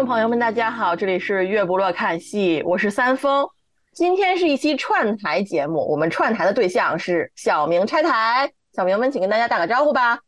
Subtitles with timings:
[0.00, 3.46] 众朋友们，大家好，这里是月不落看戏，我是三丰。
[3.92, 8.50] 今天是一期串台节目，我们串台的对象是小明拆台。
[8.72, 10.18] 小明们，请跟大家打个招呼吧。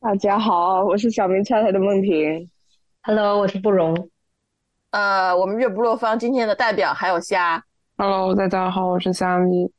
[0.00, 2.50] 大家好，我是小明拆台的梦婷。
[3.04, 4.10] Hello，我是不容。
[4.90, 7.64] 呃，我们月不落方今天的代表还有虾。
[7.96, 9.72] Hello，大家好，我是虾米。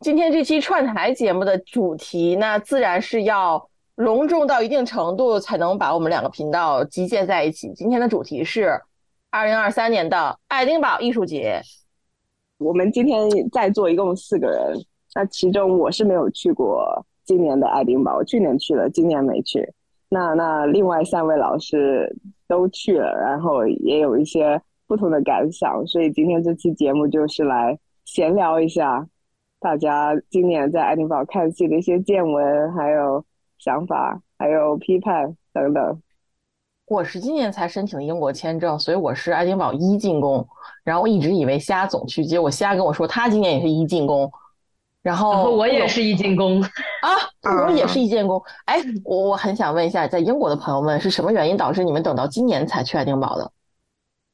[0.00, 3.68] 今天这期串台节目的主题，那自然是要。
[4.00, 7.70] 隆重到一定程度才能把我们两个频道集结在一起。
[7.74, 8.80] 今天的主题是
[9.28, 11.60] 二零二三年的爱丁堡艺术节。
[12.56, 14.74] 我们今天在座一共四个人，
[15.14, 19.70] 那其中我是没有去过今年的爱丁堡，去年去了，今年没去。
[20.08, 22.10] 那那另外三位老师
[22.48, 29.06] 都去了，然后也有一些不同的感想，所以今天这期节目就是来闲聊一下
[29.60, 33.22] 大家今年在爱丁堡看戏的一些见闻，还有。
[33.60, 36.02] 想法还有批判等等。
[36.86, 40.48] 我是今年才申请英国签证，所以我是爱丁堡一进宫。
[40.82, 44.32] 然后我一直以为虾总去，结果虾跟我说他今年也是一进宫。
[45.02, 47.08] 然后我也是一进宫啊，
[47.66, 48.42] 我也是一进宫。
[48.64, 53.52] 哎，我我很想问一下，在英国的朋友们是什么原因导致你们等到今年才去爱丁堡的？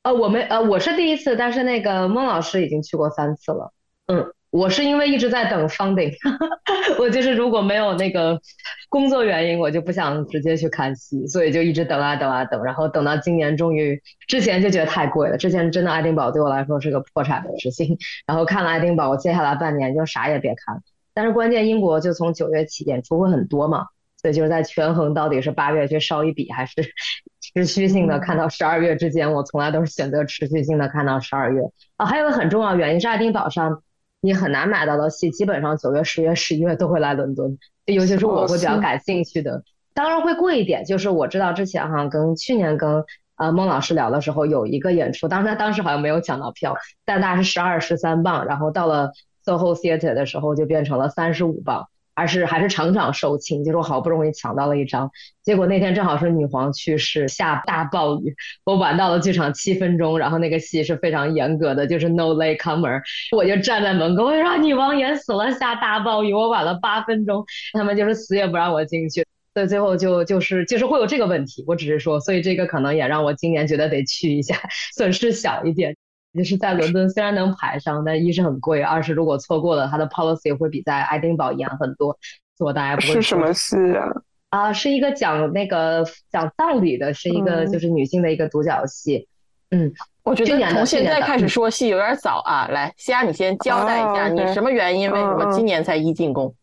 [0.04, 3.72] 呃，我们呃我是第一次，但是那个孟老师已经去过三次了。
[4.06, 4.32] 嗯。
[4.50, 6.14] 我是因为一直在等 funding，
[6.98, 8.40] 我就是如果没有那个
[8.88, 20.80] 工作原因，我就不想直接去看戏，所以就一直等啊等啊等，然后等到今年终于，之前就觉得太贵了，之前真的爱丁堡对我来说是个破产的事情， 然后看了爱丁堡，我接下来半年就啥也别看了，
[21.12, 23.86] 但是关键英国就从九月起演出会很多嘛，
[24.22, 26.74] 所以就是在权衡到底是八月去烧一笔还是
[27.52, 31.60] 持续性的看到十二月之间，我从来都是选择持续性的看到十二月
[31.96, 33.82] 啊，还有个很重要原因是爱丁堡上。
[34.20, 39.62] 你很难买到的戏，基本上九月、十月、十一月都会来伦敦，尤其是我会比较感兴趣的，
[39.94, 40.84] 当然会贵一点。
[40.84, 43.04] 就是我知道之前哈，跟去年跟
[43.36, 49.12] 呃孟老师聊的时候，有一个演出，当时他当时好像没有抢到票，但大概是十二、十三磅，然后到了
[49.44, 51.86] SOHO Theatre 的时候就变成了三十五磅。
[52.16, 55.10] 而是还是场场售罄，就是我好不容易抢到了一张，
[55.44, 58.34] 结果那天正好是女皇去世，下大暴雨，
[58.64, 63.02] 我晚到了剧场七分钟，然后那个戏是非常严格的，就是 no late comer，
[63.36, 67.44] 我就站在门口，我就说女王演死了，下大暴雨，我晚了八分钟，
[67.74, 74.56] 他们就是死也不让我进去，所以最后就就是就是会有这个问题，我只是说，所以这个可能也让我今年觉得得去一下，
[74.96, 75.96] 损失小一点。
[76.36, 82.16] 就是在伦敦虽然能排上，但一是很贵，二是如果错过了，它的 policy 会比在爱丁堡严很多，
[82.58, 83.14] 所以大家不会。
[83.14, 84.06] 是什么戏啊？
[84.50, 89.26] 啊，是一个讲那个讲葬礼的，是一个就是女性的一个独角戏。
[89.70, 89.92] 嗯，
[90.22, 92.68] 我觉得从现在开始说戏有点早啊。
[92.68, 95.10] 来，西亚，你先交代一下，你什么原因？
[95.10, 96.54] 为什么今年才一进宫？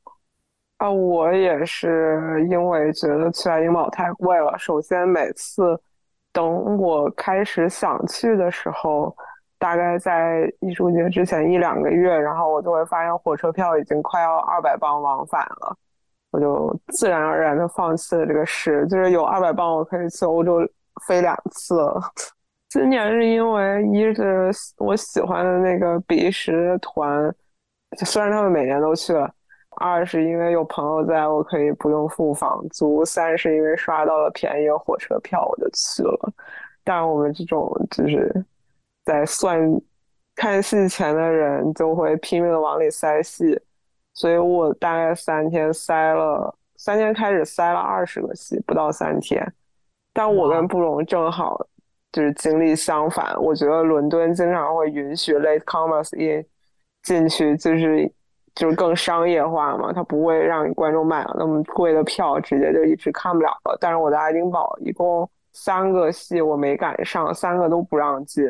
[0.78, 4.56] 啊，我也是因为觉得去爱丁堡太贵了。
[4.58, 5.78] 首先，每次
[6.32, 9.14] 等我开始想去的时候。
[9.64, 15.78] 大概在艺术节之前一两个月，然后我就会发现火车票已经快要二百磅往返了，
[16.32, 18.86] 我就自然而然的放弃了这个事。
[18.88, 20.60] 就是有二百磅，我可以去欧洲
[21.08, 21.82] 飞两次。
[22.68, 27.34] 今年是因为一是我喜欢的那个比利时团，
[28.00, 29.26] 虽然他们每年都去了；
[29.78, 36.34] 二是因为有朋友在，我可以不用付房租；三是因为刷到了便宜的火车票，我就去了。
[36.84, 38.46] 但我们这种就是。
[39.06, 39.60] 在算
[40.36, 43.60] 看戏前的人就会拼命的往里塞戏，
[44.14, 49.46] 所以我大概三天塞了三天开始塞了二十个戏，不到三天。
[50.12, 51.60] 但我跟布隆正好
[52.12, 56.46] 就是经历相反，我觉得伦敦经常会允许 late comers in
[57.02, 58.12] 进去，就是
[58.56, 63.78] 就是更商业化嘛，他不会让观众买了那么贵的票，直接就一直看不了了。
[63.82, 68.46] 但是我在爱丁堡一共三个戏我没赶上，三个都不让进。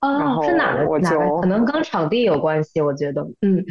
[0.00, 0.98] 哦，是哪个？
[0.98, 1.40] 哪个？
[1.40, 3.22] 可能跟场地有关系，我觉得。
[3.42, 3.64] 嗯，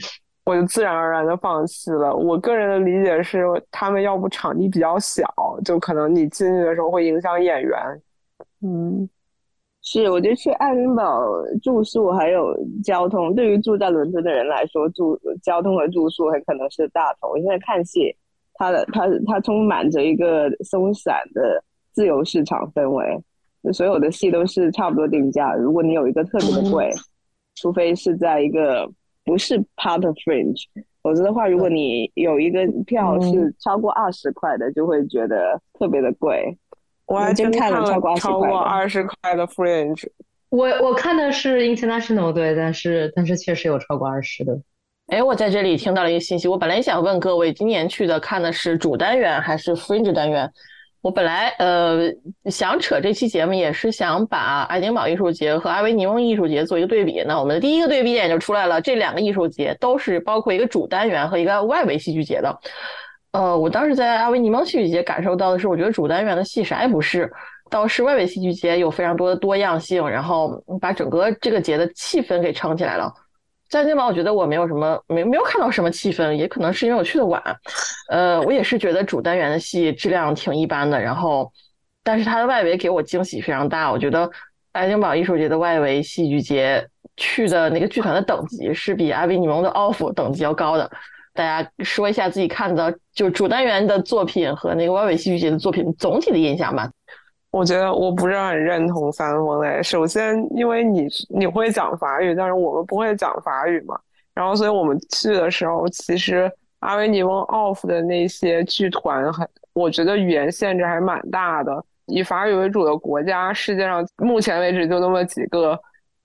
[0.43, 2.13] 我就自然而然的放弃了。
[2.13, 5.25] 我个人的理解是，他们要不场地比较小，
[5.63, 7.79] 就可能你进去的时候会影响演员。
[8.61, 9.07] 嗯，
[9.81, 11.21] 是，我觉得去爱丁堡
[11.63, 12.53] 住宿还有
[12.83, 17.37] 交通，对于住在伦敦的人来说，住交通和住宿很可能是大头。
[17.37, 18.13] 因为看戏，
[18.55, 21.63] 它的它它充满着一个松散的
[21.93, 23.23] 自由市场氛围，
[23.73, 25.53] 所有的戏都是差不多定价。
[25.53, 26.89] 如果你有一个特别的贵，
[27.55, 28.89] 除非是在一个
[29.25, 30.63] 不是 part of fringe，
[31.01, 36.57] 否则的话，如果你有一个票是超过二十块的，就会觉得特别的贵。
[37.05, 40.07] 我还真看了超过超过二十块的 fringe。
[40.49, 44.59] 我我看的是 international 对，但是但是确实有超过二十的。
[45.07, 50.51] 哎，我在这里听到了一个信息，我本来想问各位，今年去的看的是主单元还是 fringe 单元？
[51.07, 52.11] 我本来呃
[52.51, 57.23] 想扯这期节目，也是想把爱丁堡艺术节和阿维尼翁艺术节做一个对比。
[57.25, 62.53] 那我们的第一个对比点就出来了，这两个艺术节都是包括一个主单元和一个外围戏剧节的。
[63.31, 67.31] 呃，我当时在阿维尼翁戏剧节感受到的是，我觉得主单元的戏啥也不是，
[67.69, 73.13] 倒是外围戏剧节有非常多的多样性，然后把整个这个节的气氛给撑起来了。
[73.69, 77.41] 在那帮我觉得我没有什么没没有看到什么气氛，也可能是因为我去的晚。
[78.09, 81.51] 呃，我也是觉得主单元的戏质量挺一般的，然后，
[82.03, 83.91] 但是它的外围给我惊喜非常大。
[83.91, 84.29] 我觉得
[84.71, 86.87] 爱丁堡艺术节的外围戏剧节
[87.17, 90.89] 去的那个剧团的等级是比阿维尼翁的 Off 等级要高的。
[91.33, 96.89] 大家说一下自己看的就主单元的作品和那个外围戏剧节的作品总体的印象吧。
[97.57, 99.81] 我觉得我不是很认同三峰类。
[99.81, 103.99] 首先，因为你你会讲法语，但是我们不会讲法语嘛。
[104.35, 106.51] 然后，所以我们去的时候，其实
[106.81, 111.83] 阿维尼翁 off 的那些剧团，很我觉得语言限制还蛮大的。
[112.05, 115.79] 以法语为主的国家，世界上目前为止就那么几个。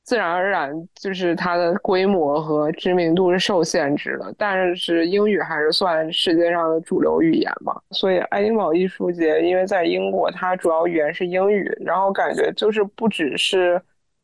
[0.05, 4.35] 自然而然，就是它的规模和知名度是受限制的。
[4.37, 7.81] 但是英语还是算世界上的主流语言嘛。
[7.93, 13.81] 所以爱丁堡艺术节，因为在英国，它主要语言是英语，然后感觉就是不只是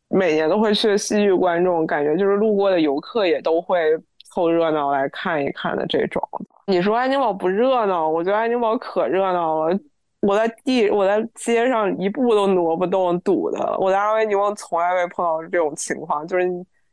[0.09, 3.97] 每年都会去的戏剧观众，感觉就是路过的游客也都会
[4.33, 6.21] 凑热闹来看一看的这种。
[6.67, 9.79] 你说爱丁堡不热闹，我觉得爱丁堡可热闹了。
[10.21, 13.77] 我在地，我在街上一步都挪不动，堵的。
[13.79, 16.45] 我在阿维尼翁从来没碰到这种情况，就是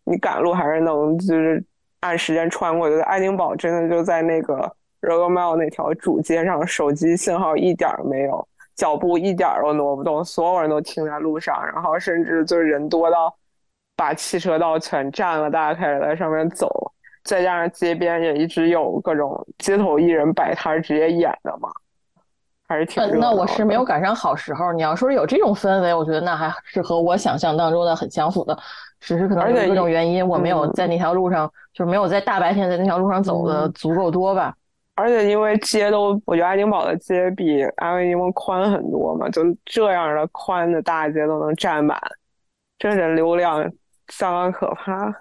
[0.04, 1.63] 你赶路还是能就是
[2.01, 3.00] 按时间穿过去。
[3.01, 13.36] 爱丁堡真的就在那个 Royal Mile 那条主街上，手机信号一点没有，脚步一点都挪不动，所有人都停在路上，然后甚至就是人多到
[13.95, 16.92] 把汽车道全占了，大家开始在上面走。
[17.24, 21.72] 再加上街边也一直有各种街头艺人摆摊直接演的嘛。
[22.67, 24.73] 还是挺那我是没有赶上好时候。
[24.73, 28.57] 你要说有这种氛围，我觉得那还是和我想象当中的很相符的。
[29.00, 34.56] 只是可能有各种原因，我没有在那条路上，就是没有在大白天在那条路上走的足够多吧。
[34.95, 42.00] 而且因为街都，我觉得爱丁堡的街比安维尼翁宽很多嘛，就这样的宽的大街都能占满，
[42.79, 43.62] 这人流量
[44.07, 45.13] 相当可怕。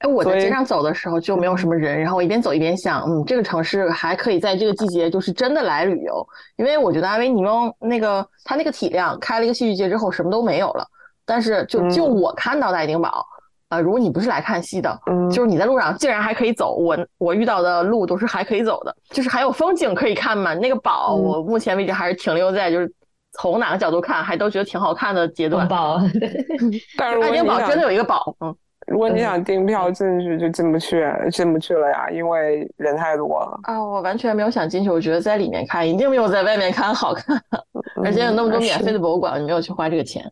[0.00, 6.26] 哎，我在街上走的时候就没有什么人，然后我一边走一边想，嗯，这个城市还可以在这个季节就是真的来旅游，
[6.56, 10.86] 因为我觉得阿维尼翁那个它那个体量开了一个戏剧节之后什么都没有了，
[11.26, 13.26] 但是就就我看到的爱丁堡，
[13.68, 14.98] 啊，如果你不是来看戏的，
[15.30, 20.54] 就是你在路上竟然还可以走，我我遇到的路都是还可以走的，就是还有风景可以看嘛。
[20.54, 22.90] 那个堡我目前为止还是停留在就是
[23.32, 25.68] 从哪个角度看还都觉得挺好看的阶段。
[25.68, 26.00] 堡，
[26.96, 28.56] 但是爱丁堡真的有一个堡，嗯。
[28.90, 33.60] 如果你想订票进去，就进不去，进不去了呀，因为人太多了。
[33.62, 37.40] 啊，我完全没有想进去，我觉得在里面看一定没有在外面看好看，
[38.04, 40.24] 而且有那么多免费的博物馆，你没有去花这个钱。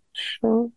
[0.43, 0.73] 嗯，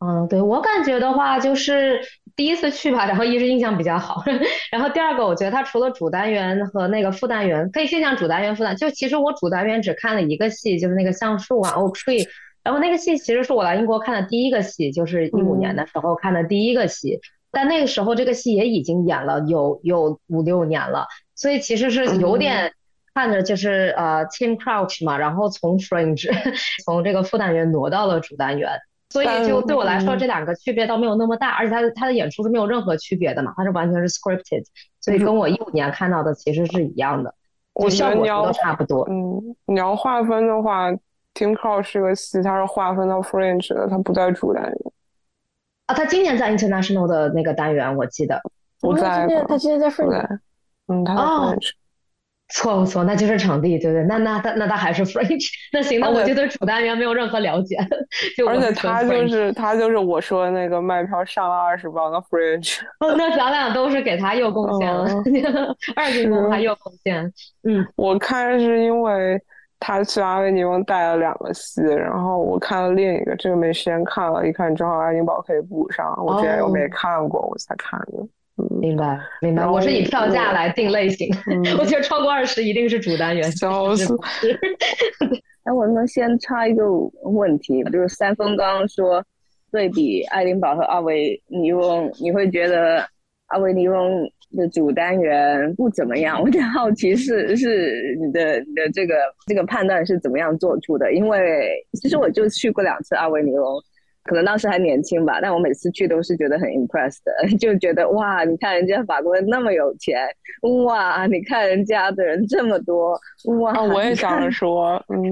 [0.00, 2.00] 嗯，对我感觉的话，就是
[2.34, 4.24] 第一次去吧，然后一直印象比较好，
[4.72, 8.74] 然后第二个，我觉得它除了主单元和那个副单元，可以先讲主单元、副单。
[8.74, 12.26] 就其实我主单元只看了一个戏，就是那个橡树啊，Oak Tree。
[12.64, 17.20] 然后那个戏其实是我来英国看的第一个戏，就是一五年的时候看的第一个戏。
[17.52, 21.06] 但那个时候这个戏也已经演了有有五六年了，
[21.36, 22.72] 所以其实是有点
[23.14, 26.28] 看着就是呃 Tim Crouch 嘛，然后从 Fringe
[26.84, 28.70] 从这个副单元挪到了主单元，
[29.10, 34.64] 所以就对我来说这两个区别倒没有那么大，而且他的他的演出是没有任何区别的嘛，他是完全是 scripted，
[35.00, 37.32] 所以跟我一五年看到的其实是一样的，
[37.74, 39.06] 我效果都差不多。
[39.08, 40.90] 嗯，你要划分的话。
[41.34, 44.74] Tim Crow 是个戏，它是划分到 Fringe 的，它不在主单元。
[45.86, 48.40] 啊，他今年在 International 的那个单元，我记得。
[48.80, 49.26] 不在。
[49.48, 50.38] 他今年在 Fringe。
[50.86, 51.70] 嗯，他在 Fringe。
[52.50, 53.02] 错不错？
[53.04, 54.04] 那就是场地，对对。
[54.04, 55.50] 那那他那他还是 Fringe。
[55.72, 57.76] 那行，那我就对主单元没有任何了解。
[58.36, 62.80] 就而且他就是他就是我说的那个卖票上了二十磅的 Fringe。
[63.00, 65.10] 哦，那咱俩都是给他又贡献了，
[65.96, 67.24] 二进宫还又贡献。
[67.64, 69.42] 嗯，我看是因为。
[69.80, 78.26] 他去阿维尼翁带了两个戏，然后我看了另一个，这个没时间看了，一看正好爱丁堡可以补上，我之前又没看过，我才看的。
[78.80, 81.28] 明白明白，我是以票价来定类型，
[81.76, 83.50] 我觉得超过二十一定是主单元。
[83.50, 84.16] 笑死！
[85.64, 86.84] 哎，我能先插一个
[87.24, 89.20] 问题，就是三丰刚刚说
[89.72, 93.04] 对比爱丁堡和阿维尼翁，你会觉得
[93.54, 96.38] 阿维尼翁的主单元不怎么样？
[96.42, 99.14] 我有点好奇，是是你的你的这个
[99.46, 101.12] 这个判断是怎么样做出的？
[101.12, 103.64] 因为其实我就去过两次阿维尼翁。
[104.26, 107.20] 可能当时还年轻吧，但我每次去都是觉得很 impressed，
[107.60, 110.26] 就觉得哇，你看人家法国人那么有钱，
[110.86, 113.20] 哇，你看人家的人这么多，
[113.60, 115.30] 哇，我也想 说，嗯，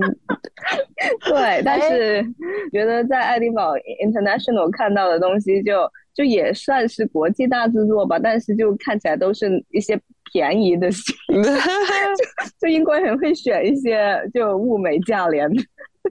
[1.25, 2.23] 对，但是
[2.71, 3.73] 觉得在爱丁堡
[4.05, 10.01] International 看到的东西，就就也算是国际大制作吧，但是就看起来都是一些
[10.33, 11.13] 便宜的戏，
[12.61, 15.51] 就英国人会选一些就物美价廉。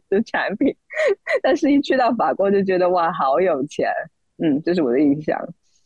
[0.10, 0.74] 的产品，
[1.44, 3.90] 但是一去到法国就觉得哇，好有钱，
[4.42, 5.38] 嗯，这是我的印象。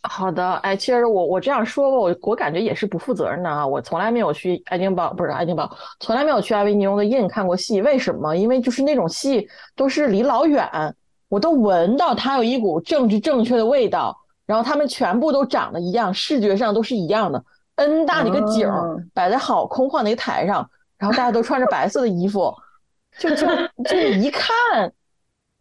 [0.04, 3.66] 好的，哎，其实我我这样说，我我感觉也是不负责任的啊。
[3.66, 7.82] 我从来没有去爱丁堡，不是爱丁堡，从来没有去阿维尼翁的 inn 看过戏。
[7.82, 8.36] 为什么？
[8.36, 10.64] 因为就是那种戏都是离老远，
[11.30, 14.18] 我都闻到它有一股政治正确的味道。
[14.48, 17.44] 然后他们全部都长得一样，视觉上都是一样的
[17.78, 18.72] ，N 大的一个景
[19.12, 22.54] 摆在好空旷的一个台上，然后大家都穿着白色的衣服。
[23.18, 23.48] 就就
[23.86, 24.94] 就一看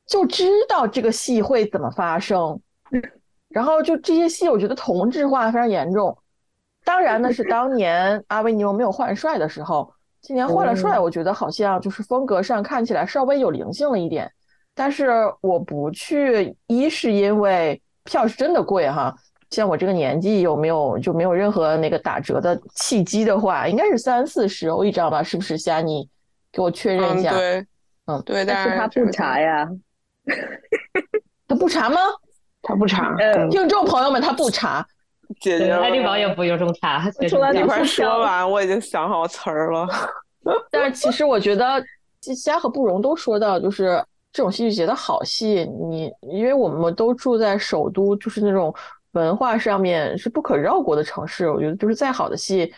[0.06, 2.60] 就知道这个戏会怎么发生，
[3.48, 6.14] 然后就这些戏，我觉得同质化非常严重。
[6.84, 9.90] 当然呢，是当年阿维尼翁没有换帅的时候，
[10.20, 14.30] 今年换了帅，我觉得好像就是风格上看起来稍微有灵性了一点。
[14.74, 15.08] 但是
[15.40, 19.14] 我不去，一是因为票是真的贵哈，
[19.50, 25.22] 像我这个年纪有没有就没有任何那个打折的契机的话，应该是三四十欧一张吧？
[25.22, 26.08] 是不是虾你？
[26.52, 27.66] 给我确认一下，对，
[28.06, 29.68] 嗯，对，但是他不查呀，
[31.48, 31.96] 他不查吗？
[32.62, 33.14] 他不查，
[33.50, 34.86] 听众朋友们，他不查，
[35.40, 37.04] 姐姐，爱丁堡也不用这么查。
[37.52, 39.86] 你快说完，我已经想好词儿了。
[40.70, 41.82] 但是其实我觉得，
[42.36, 44.02] 虾和不容都说到，就是
[44.34, 48.74] 这种戏剧节的好戏，你因为我们都住在首都，就是那种
[49.12, 52.70] 文化上面是不可绕过的城市，我觉得就是再好的戏。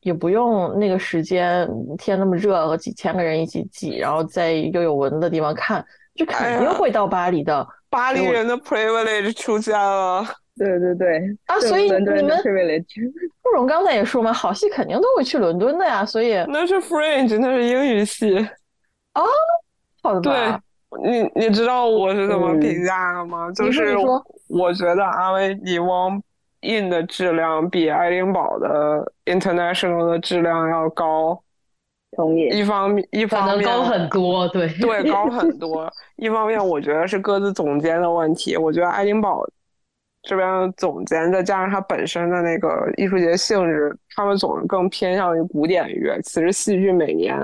[0.00, 1.66] 也不用那个时间
[1.96, 5.82] 天那么热和几千个人一起挤，然后在又有蚊子的地方看，
[6.14, 7.66] 就肯定会到巴黎的。
[7.88, 10.22] 巴黎人的 privilege 出现了。
[10.58, 11.08] 对对对
[11.46, 12.04] 啊，所以你们
[13.42, 16.04] 不 容刚才也说嘛，好戏肯定都会去伦敦的呀。
[16.04, 18.36] 所以那是 Fringe，那是英语系
[19.14, 19.22] 啊，
[20.02, 20.20] 好的。
[20.20, 20.32] 对，
[21.02, 23.50] 你你知道我是怎么评价的吗？
[23.52, 23.96] 就是
[24.48, 26.22] 我觉得阿维尼翁。
[26.66, 31.38] 印的质量比爱丁堡的 international 的质量要高，
[32.16, 32.48] 同意。
[32.58, 35.92] 一方面，一方面高很多，对对，高很多。
[36.16, 38.56] 一方面，我觉得是各自总监的问题。
[38.56, 39.46] 我觉得爱丁堡
[40.22, 46.18] 这边总监再加上他本身的那个艺术节性质，他们总是更偏向于古典乐。
[46.22, 47.38] 其实戏剧每年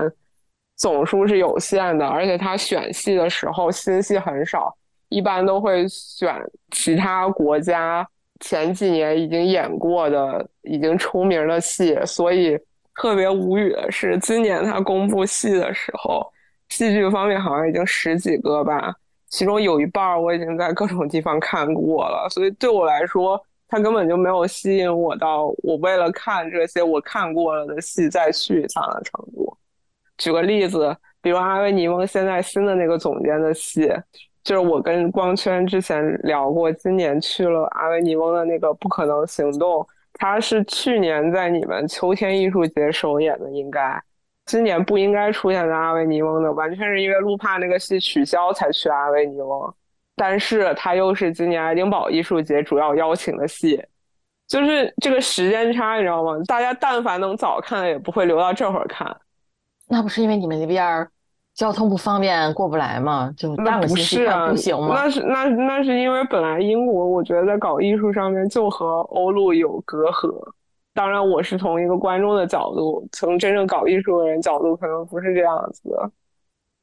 [0.81, 4.75] 总数是有限的，而且他选戏的时候新戏很少，
[5.09, 6.35] 一般都会选
[6.71, 8.07] 其他国家。
[8.39, 12.57] 前几年已经演过的、已经出名的戏，所以
[12.95, 16.25] 特别无语的是，今年他公布戏的时候，
[16.69, 18.91] 戏剧方面好像已经十几个吧，
[19.27, 29.55] 其中有一半我已经在各种地方看过了，所以对我来说，他根本就没有吸引我到我为了看这些我看过了的戏再去一趟的程度。
[30.21, 33.91] 举个例子，比如阿维尼翁现在新的那个总监的戏。
[34.43, 39.81] 就是我跟光圈之前聊过，今年去了阿维尼翁的那个《不可能行动》，
[40.13, 43.99] 他是去年在你们秋天艺术节首演的，应该
[44.45, 49.73] 今年不应该出现在阿维尼翁的，完全是因为路帕那个戏取消才去阿维尼翁。
[50.15, 53.83] 但是他又是今年爱丁堡艺术节主要邀请的戏，
[54.47, 56.33] 就是这个时间差，你知道吗？
[56.47, 59.15] 大家但凡能早看，也不会留到这会儿看。
[59.91, 61.11] 那不是因为你们那边儿？
[61.53, 64.95] 交通不方便过不来吗，就那不是啊，不行吗？
[64.95, 70.33] 那是那那是因为本来英国我觉得在搞艺术上面就和欧陆有隔阂。
[70.93, 76.09] 当然，我是从一个观众的角度，从真正搞艺术的人角度，可能不是这样子的。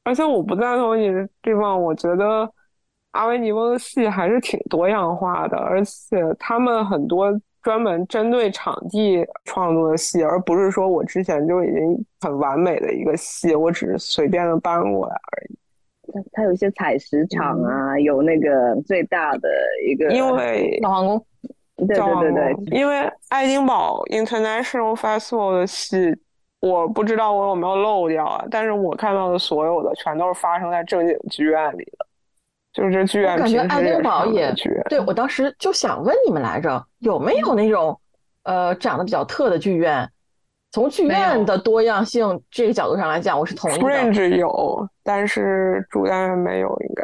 [0.03, 2.47] 而且我不赞同你的地方，我觉得
[3.13, 7.27] 阿维尼翁的戏还是挺多样化的，而且他们很多。
[7.69, 15.55] 专门针对场地创作的戏，而不是说我之前就已经很完美的一个戏，我只是随便的搬过来而已。
[16.11, 19.47] 它它有一些采石场啊，有那个最大的
[19.87, 21.25] 一个，因为老皇宫，
[21.87, 26.17] 对对对对， 因为爱丁堡 International Festival 的戏，
[26.61, 32.08] 我不知道我有没有漏掉啊，但是我看到的所有的全都是发生在正经剧院里的。
[32.71, 34.53] 就是这剧院，感觉爱丁堡也
[34.87, 37.99] 对我当时就想问你们来着，有没有那种
[38.43, 40.07] 呃长得比较特的剧院。
[40.71, 43.79] 从剧院的多样性这个角度上来讲，我是同意的。
[43.79, 47.03] Fringe 有，但是主演院没有，应该。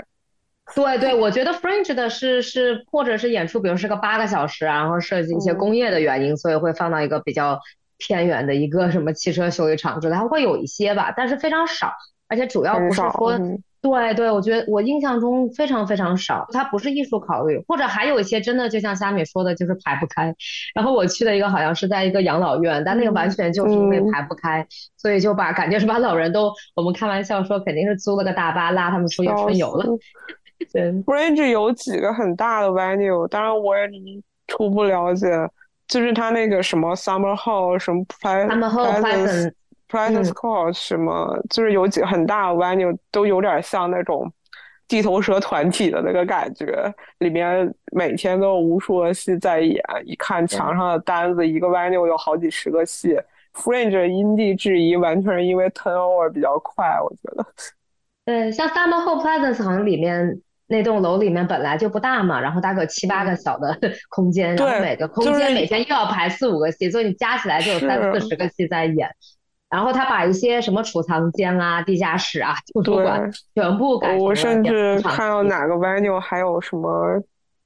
[0.75, 7.59] 对对，我觉得 Fringe 的是是或者是演出，比如是个八个小时，然后涉及一些工业的原因，所以会放到一个比较
[7.97, 11.91] 偏远的一个什么汽车修理厂之类，它会有一些吧，但是非常少，
[12.27, 13.39] 而且主要不是说。
[13.85, 20.33] 对对，我觉得我印象中非常非常少，它不是艺术考虑，或者还有一些真的就像虾米说的，就是排不开。
[20.73, 24.65] 然后我去的一个好像是在一个养老院，但那个完全就是因为排不开，
[24.97, 29.85] 所以就把感觉是把老人都，我们开玩笑说肯定是租了个大巴拉他们出去春游了。
[30.73, 33.87] 对，Bridge 有几个很大的 venue，当然我也
[34.47, 35.27] 初步了解，
[35.87, 39.51] 就是他那个什么 Summer Hall 什么 Summer Hall。
[39.95, 44.29] Presence Court 什么，就是有几个很大的 venue，都有点像那种
[44.87, 49.81] 地头蛇团体的那个感觉，里面每天都有无数的戏在演。
[50.03, 53.17] 一看墙上的单子，一个 venue 有好几十个戏。
[53.53, 57.45] Fringe 因地制宜，完全是因为 turnover 比较快，我觉得。
[58.25, 69.09] 对，像 Summer Hall Presence 好像里面那栋楼里面本来就不大嘛，然后大概有七八个小的 空间，然后每个空间每天又要排四五个戏，所以你加起来就有三四十个戏在演。
[69.69, 77.19] 然后他把一些什么储藏间啊、地下室啊、图书馆全部改我甚至看到哪个 venue 还有什么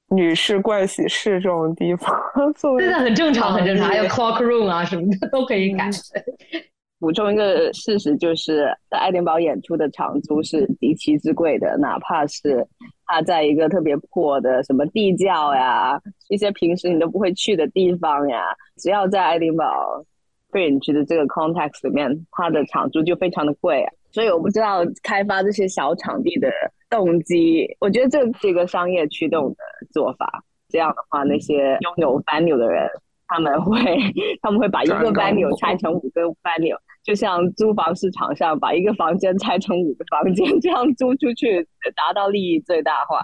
[0.08, 2.18] 女士盥洗室这种地方，
[2.78, 3.86] 对的，很正常，很正常。
[3.86, 5.88] 还有 clock room 啊什么的都可以改。
[6.98, 12.66] 补充一个事实，就是在爱丁堡演出的场租是极其之贵的，哪怕是
[13.06, 18.42] 他在一个特别破的什么地窖呀、一些平时你都不会去的地方呀，
[18.76, 20.04] 只要在爱丁堡。
[20.50, 26.50] Fringe 的这个 context 里面，它的场租就非常的贵，啊所以我不知道开发这些小场地的
[26.88, 27.64] 动机。
[27.78, 29.56] 我觉得这是一个商业驱动的
[29.92, 30.42] 做法。
[30.68, 32.88] 这样的话，那些拥有 venue 的人，
[33.26, 33.96] 他们会
[34.40, 41.64] 他们会把一个 venue 拆成五个 venue，就像租房市场上把一个房间拆成五个房间，这样租出去，
[41.96, 43.20] 达到利益最大化。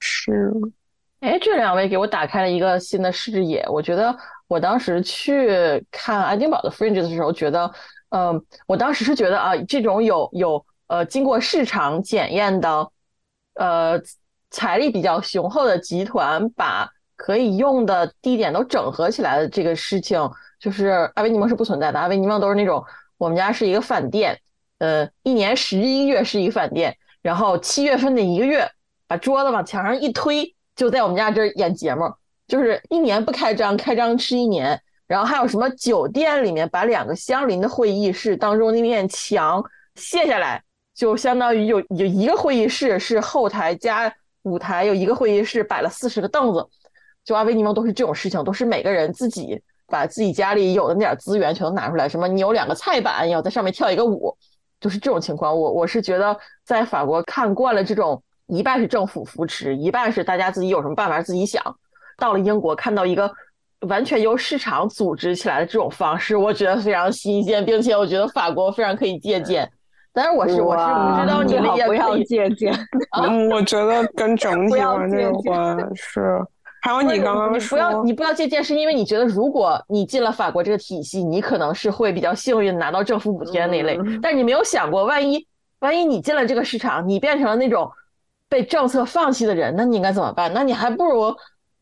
[0.00, 0.50] 是，
[1.20, 4.16] 哎，这两位给我打开了一个新的视野，我觉得。
[4.48, 7.70] 我当时去看爱丁堡的 Fringe 的时候，觉得，
[8.08, 12.90] 嗯，我当时是觉得啊，这种有有呃经过市场检验的，
[13.54, 14.00] 呃，
[14.50, 20.18] 财力比较雄厚的集团，把可以用的地点都整合起来的这个事情，
[20.58, 22.00] 就是阿维尼翁是不存在的。
[22.00, 22.82] 阿维尼翁都是那种，
[23.18, 24.40] 我们家是一个饭店，
[24.78, 28.66] 呃，一年十一月是一个饭店，然后七月份的一个月，
[29.06, 32.10] 把桌子往墙上一推，就在我们家这儿演节目。
[32.48, 34.80] 就是一年不开张，开张吃一年。
[35.06, 40.62] 然后还有什么酒店里面把两个相邻的会议室当中那面墙卸下来，
[40.94, 46.66] 就相当于有有一个会议室是后台加舞台，有一个会议室摆了四十个凳子。
[47.24, 52.06] 就阿维尼翁都是这种事情，都是每个人自己把自己家里有的那点资源全都拿出来。
[52.06, 54.36] 什么你有两个菜板，要在上面跳一个舞，
[54.78, 55.58] 就是这种情况。
[55.58, 61.62] 我我是觉得在法国看惯了这种一半是政府扶持，一半是大家自己有什么办法自己想。
[62.18, 63.32] 到了英国，看到一个
[63.88, 69.70] 完全由市场组织起来的这种方式，我觉得非常新鲜，并且我觉得法国非常可以借鉴。
[70.12, 72.74] 但是我是我是不知道你们也不要借鉴。
[73.22, 75.78] 嗯，我觉得跟整 体环境有关。
[75.94, 76.44] 是，
[76.82, 83.96] 还有你刚刚说，不要你不要借鉴，是因为你觉得如果你进了法国这个体系，你可能是会比较幸运拿到政府补贴那类。
[84.20, 85.46] 但是你没有想过，万一
[85.78, 87.88] 万一你进了这个市场，你变成了那种
[88.48, 90.52] 被政策放弃的人，那你应该怎么办？
[90.52, 91.32] 那你还不如。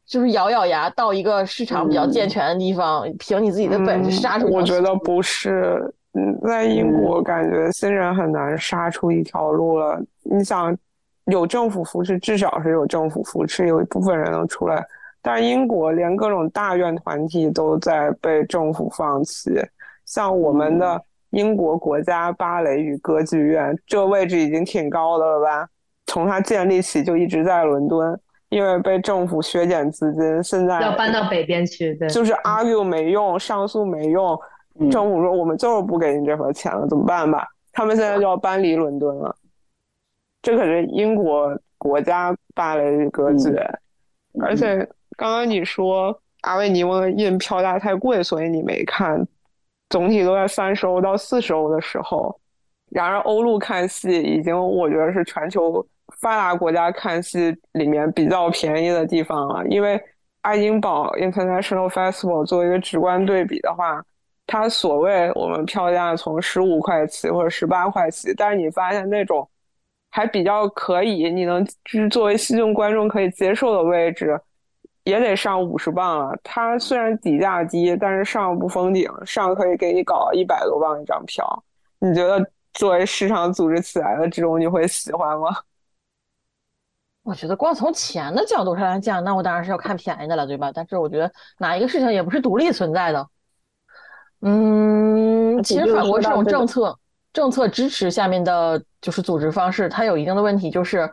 [0.06, 4.48] 就是咬咬牙到一个市场比较健全的地方，凭你自己的本事杀出。
[4.52, 10.00] 我觉得不是，嗯，在英国感觉新人很难杀出一条路了。
[10.22, 10.76] 你想，
[11.24, 14.86] 有政府扶持，至少是有政府扶持，有一部分人能出来。
[15.20, 19.50] 但是英国连各种大院团体都在被政府放弃，
[20.04, 25.68] 像我们的英国国家芭蕾与歌剧院，这位置已经挺高的了吧？
[26.06, 28.16] 从它建立起就一直在伦敦。
[28.48, 34.38] 因为被政府削减资金，现在要搬到北边去，对，就是 argue 没用，上诉没用，
[34.90, 37.46] 政府说我们就是不给你这份钱了，怎么办吧？
[37.72, 39.37] 他们现在就要搬离伦敦了。
[40.42, 43.52] 这可是英国国家芭蕾歌剧，
[44.40, 44.78] 而且
[45.16, 49.26] 刚刚你说阿维尼翁印票价太贵，所以你没看，
[49.90, 52.38] 总体都在三十欧到四十欧的时候。
[52.90, 55.85] 然而欧陆看戏已经，我觉得是全球。
[56.20, 60.00] 发达国家看戏里面比较便宜的地方了，因为
[60.42, 64.02] 爱丁堡 International Festival 作为一个直观对比的话，
[64.46, 69.48] 它所谓我们票价从十五块起或者十八块起，但是你发现那种
[70.10, 74.40] 还比较可以，你能就是作为戏众观众可以接受的位置，
[75.02, 76.38] 也得上五十磅了。
[76.44, 81.64] 它虽然底价低，但是上不封顶，上可以给你搞一百多磅一张票。
[81.98, 85.48] 你觉得作为市场组织起来的这种，你会喜欢吗？
[87.26, 90.70] 我觉得光从钱的角度上来讲，那我当然是要看便宜的了，对吧？
[90.72, 93.28] 但是我觉得哪一个事情也不是独立存在的。
[94.42, 96.96] 嗯，其实法国这种政策
[97.32, 101.12] 政策支持下面的就是组织方式，它有一定的问题，就是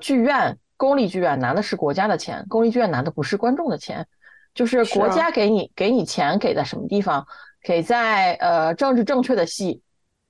[0.00, 4.04] 剧院公立剧院拿的是国家的钱，公立剧院拿的不是观众的钱，
[4.54, 7.24] 就是国家给你给你钱给在什么地方？
[7.62, 9.80] 给在呃政治正确的戏，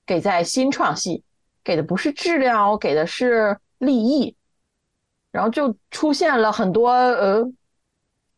[0.05, 1.23] 给在新创戏，
[1.63, 4.35] 给的不是质量，给的是利益。
[5.35, 7.45] 然后就出现了很多呃，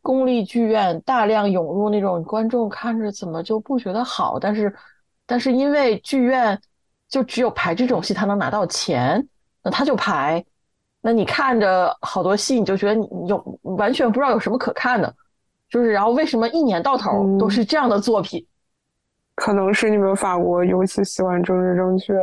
[0.02, 4.74] 公立剧院大量涌入那种观众看着怎么就不觉得好，但是
[5.28, 6.60] 但是因为剧院
[7.08, 9.24] 就只有排这种戏，他能拿到钱，
[9.62, 10.44] 那他就排。
[11.02, 15.16] 那你看着好多戏，你就觉得你有完全不知道有什么可看的，
[15.70, 18.44] 就是然后为什么一年到头都是这样的作品？
[19.36, 22.16] 可能是你们法国尤其喜欢政治正确。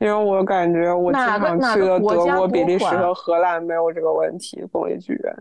[0.00, 5.36] 因为我感觉我经常去的德国、比利时和荷兰没有这个问题，公立剧院。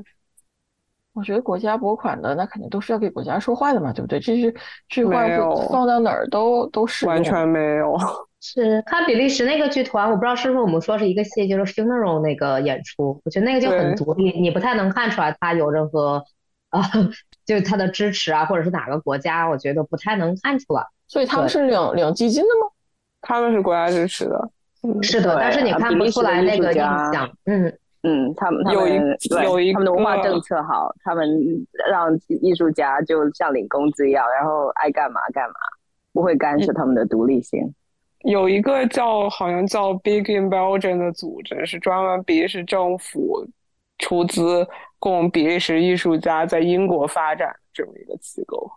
[1.14, 4.20] 我觉得国家拨款的那肯定都是要给国家说话的嘛，对不对？
[4.20, 4.54] 这是
[4.88, 5.26] 这话
[5.72, 7.98] 放到哪儿都都是完全没有。
[8.42, 16.24] 是看比利时那个剧团，我不知道是不是我们说是一个戏，就是 funeral 那个演出，我觉得那个就很独立，你不太能看出来他有任何
[16.70, 16.82] 啊，
[17.46, 20.86] 就是他的支持啊，或者是哪个国家，我觉得不太能看出来。
[21.08, 22.72] 所以他们是领领基金的吗？
[23.22, 24.50] 他们是国家支持的，
[25.02, 26.80] 是的，但是你看不出来那个影
[27.14, 27.30] 响。
[27.46, 27.72] 嗯
[28.04, 28.94] 嗯，他们有一
[29.44, 31.28] 有一他们的文化政策好，他们
[31.90, 35.56] 让艺术家就像领工资一样，然后爱干嘛干嘛，
[36.14, 37.74] 不会干涉他们的独立性。
[38.20, 43.46] 有一个叫好像叫 Big in Belgium 的组织，是专门比利时政府
[43.98, 44.66] 出资
[44.98, 48.72] 供比利时艺术家在英国发展这么一个机构。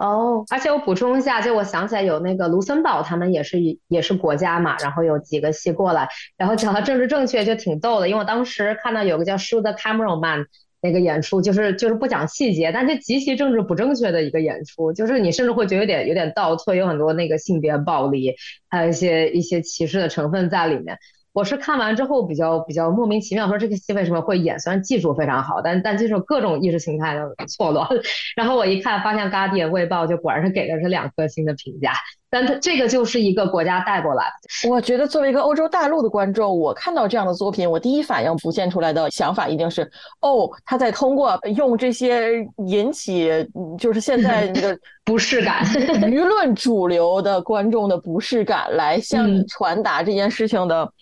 [0.00, 6.08] 哦，而且我补充一下，就我想起来有那个卢森堡，他们也是也是国家嘛，然后有几个戏过来，
[6.38, 10.46] 然后讲到政治正确就挺逗的，因为我当时看到有个叫 shu the Camera Man
[10.80, 18.34] 那个演出，就是就是不讲细节，但是极其政治不正确的一个演出，就是你甚至会觉得有点有点倒退，有很多那个性别暴力，
[18.70, 20.96] 还有一些一些歧视的成分在里面。
[21.32, 24.58] 我是看完之后比较比较莫名其妙，说这个戏为什么会演？
[24.58, 27.86] 虽然技术非常好，但但就是各种意识形态的错乱。
[28.34, 31.92] 然后我一看，发现《Guardian》卫报就果然是给的是两颗星的评价。
[32.32, 34.68] 但它这个就是一个国家带过来的。
[34.68, 39.82] 我觉得作为一个欧洲大陆的观众，我看到这样的作品，我第一反应浮现出来的想法一定是：
[40.20, 43.30] 哦，他在通过用这些引起
[43.78, 50.92] 就是现在那个 不适感、舆论主流的观众的不适感，来向你传达这件事情的。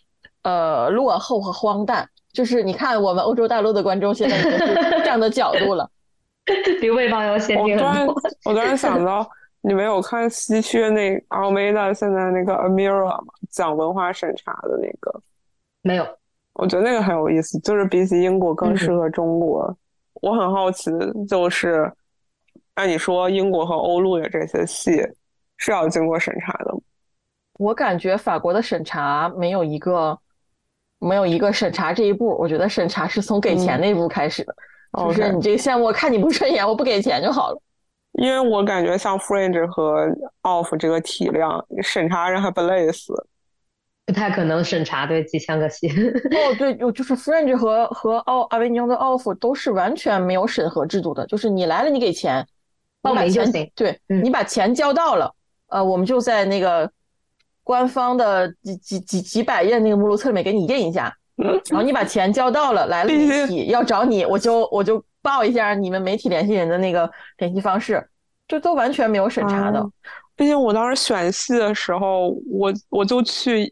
[0.49, 5.87] 呃，落后和荒诞，就是你看我们欧洲大陆的观众现在已经是这样的角度了，
[6.81, 8.15] 比魏邦要先进很多。
[8.47, 9.29] 我突然想到，
[9.61, 13.27] 你没有看西区那奥梅达现在那个 Amira 吗？
[13.51, 15.21] 讲文化审查的那个？
[15.83, 16.07] 没有。
[16.55, 19.77] 我觉得那个很有意思，就是比起英国更适合中国。
[20.23, 21.93] 我很好奇的就是，
[22.73, 25.07] 按你说英国和欧陆的这些戏
[25.59, 26.81] 是要经过审查的吗？
[27.59, 30.19] 我感觉法国的审查没有一个。
[31.01, 34.55] 没有一个审查这一步，我觉得审查是从给钱那一步开始的，
[34.99, 37.61] 就是你这个项目我看你不顺眼，我不给钱就好了。
[38.13, 40.09] 因为我感觉像 Fringe 和
[40.43, 43.15] Off 这个体量，审查人还不累死，
[44.07, 45.89] 不太可能审查对几千个戏。
[45.89, 52.45] 哦，对，就就是 Fringe 和和奥阿维尼翁的 Off 都是完全没有审核制度的，就是你来了你给钱，
[53.01, 53.71] 报名就行。
[53.77, 55.33] 对，你把钱交到了，
[55.69, 56.91] 呃，我们就在那个。
[57.69, 68.03] 官方的几几几几百页那个目录册里面给你印一下，然后你把钱交到了，来了媒体 要找你，我就我就报一下你们媒体联系人的那个联系方式，
[68.47, 69.87] 这都完全没有审查的。
[70.35, 73.71] 毕竟我当时选戏的时候，我我就去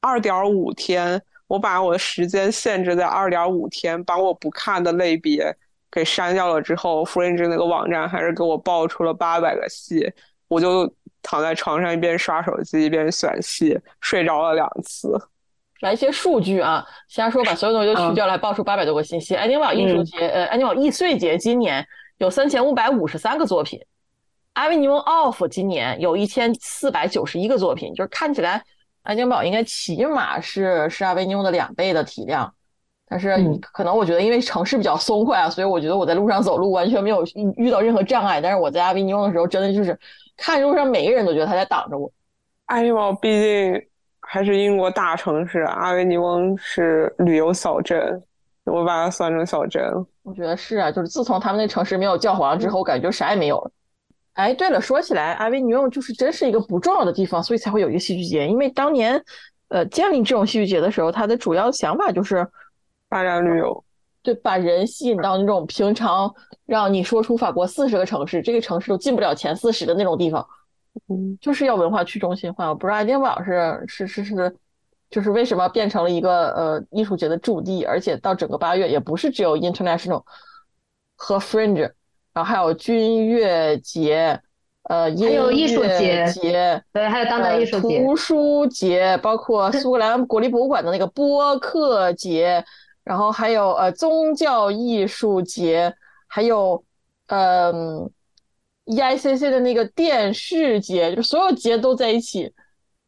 [0.00, 5.52] 二点五天，我把我的时间限制在二点五天，把我不看的类别
[5.90, 10.08] 给删掉了之后，Fringe 那个网站还是给我报出了八百个戏，
[10.46, 10.88] 我就。
[11.24, 15.18] 躺在床上一边刷手机一边选戏，睡着了两次。
[15.80, 19.34] 来一些数据啊，瞎说把所有东西都去掉，来报出八百多个信息。
[19.34, 21.84] 爱丁堡艺术节，呃，爱丁堡易碎节今年
[22.18, 23.80] 有三千五百五十三个作品。
[24.54, 28.62] 阿维尼翁 Off 今年有一千四百九十一个作品，就是看起来
[29.02, 32.54] 爱丁堡应该起码是是阿维尼翁的两倍的体量。
[33.06, 37.22] 但是可能我觉得因为城市比较松快啊，所以我觉得我在路上走路完全没有
[37.56, 38.40] 遇到任何障碍。
[38.40, 39.98] 但是我在阿维尼翁的时候，真的就是。
[40.36, 42.10] 看路上每个人都觉得他在挡着我。
[42.66, 43.82] 阿尼堡毕竟
[44.20, 48.22] 还是英国大城市，阿维尼翁是旅游小镇，
[48.64, 49.82] 我把它算成小镇。
[50.22, 53.70] 我觉得是啊，就是自从他们那城市没有教皇之后，感觉啥也没有了。
[54.32, 58.48] 哎，对了，说起来，阿维尼翁就是真是一个不重要的地方，所以才会有一个戏剧节。
[58.48, 59.22] 因为当年，
[59.68, 62.48] 呃，建立这种戏剧节的时候，他的主要想法就是
[63.10, 63.83] 发展旅游，
[64.24, 66.34] 对，把人吸引到那种平常
[66.64, 70.44] 让你说出法国四十个城市，这个城市都进不了前四十的那种地方。
[71.08, 72.68] 嗯，就是要文化去中心化。
[72.68, 74.56] 我不知道爱丁堡是是是是，
[75.10, 80.22] 就是为什么变成了一个呃艺术节的驻地，而且到整个八月也不是只有 international
[81.16, 81.90] 和 fringe，
[82.32, 84.40] 然后还有军乐节，
[84.84, 92.64] 呃，还有艺术节节，对，还有当代艺术节、图书节，包括苏格兰国立博物馆的那个播客节，
[93.04, 95.94] 然后还有呃宗教艺术节，
[96.26, 96.84] 还有
[97.28, 98.10] 嗯。
[98.86, 102.52] EICC 的那个电视节，就所有节都在一起。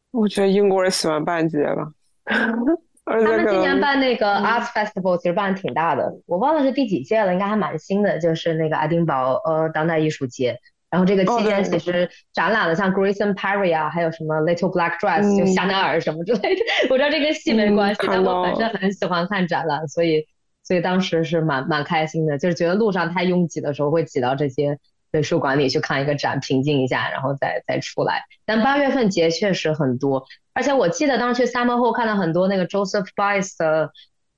[0.09, 1.93] 我觉得英国人喜欢办节吧。
[3.05, 10.59] 他们今年办那个 Arts Festival 其实办的挺大的，我忘了是第几届了，应该还蛮新的，就是那个爱丁堡呃当代艺术节。
[10.89, 16.61] 然后这个期间其实展览了像 Grayson Perry 啊，还有什么 Little Black Dress 就香奈儿什么之类的。
[16.89, 20.25] 我知道这跟戏没关系，但我本身很喜欢看展览，所以
[20.63, 24.77] 所以当时是蛮蛮开心的，就是觉得路上太拥挤的时候会挤到这些。
[25.09, 28.23] 美术馆里去看一个展，平静一下，然后再再出来。
[28.45, 33.89] 但八月份节确实很多，而且我记得当时去 Summer 后看到很多那个 Joseph Beuys 的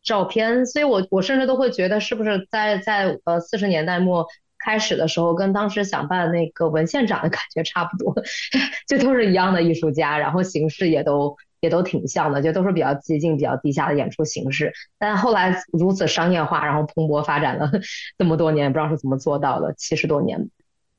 [0.04, 4.28] 照片，所以我我甚至都会觉得是不是在在呃四十年代末
[4.69, 8.13] 开始的时候，跟当时想办那个文献展的感觉差不多，
[8.88, 14.71] 就都是一样的艺术家，然后形式也都也都挺像的，就都是比较激进、比较地下的演出形式。
[14.99, 17.67] 但后来如此商业化，然后蓬勃发展了
[18.19, 20.47] 这么多年，不知道是怎么做到的，七十多年。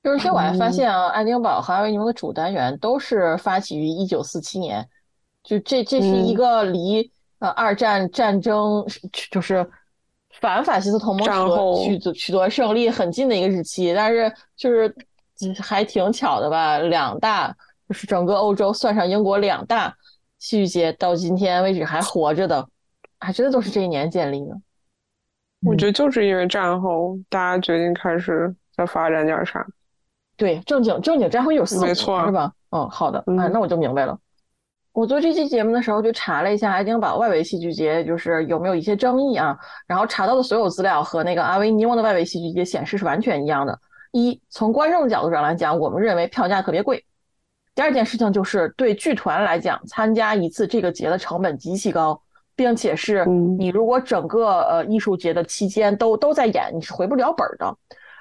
[0.03, 4.89] 就是，且我还发现啊，爱丁堡和阿维尼翁的主单元都是发起于一九四七年，
[5.45, 8.85] 就这这是一个离呃二战战争
[9.31, 9.65] 就是
[10.39, 14.95] 反法西斯同盟取取取得胜利很近的一个日期，但是就是
[15.61, 17.55] 还挺巧的吧，两大
[17.89, 19.95] 就是整个欧洲算上英国两大
[20.39, 22.67] 戏剧节到今天为止还活着的，
[23.19, 24.57] 还真的都是这一年建立的。
[25.63, 29.67] 我觉得就是因为战后大家决定开始再发展点啥。
[30.37, 32.51] 对，正经正经战后有四年是吧？
[32.71, 34.19] 嗯，好的，哎，那我就明白了。
[34.93, 39.57] 我做这期节目的时候就查了一下爱丁堡外围戏剧节，就是有没有一些争议啊？
[39.87, 43.79] 然后查到的所有资料和那个阿维尼翁的外围戏剧节显示是完全一样的。
[44.13, 47.05] 一，从观众的角度上来讲，我们认为票价特别贵。
[47.75, 52.21] 第二件事情就是对剧团来讲，参加一次这个节的成本极其高，
[52.57, 57.77] 并且是你如果整个呃艺术节的期间都都在演，你是回不了本的。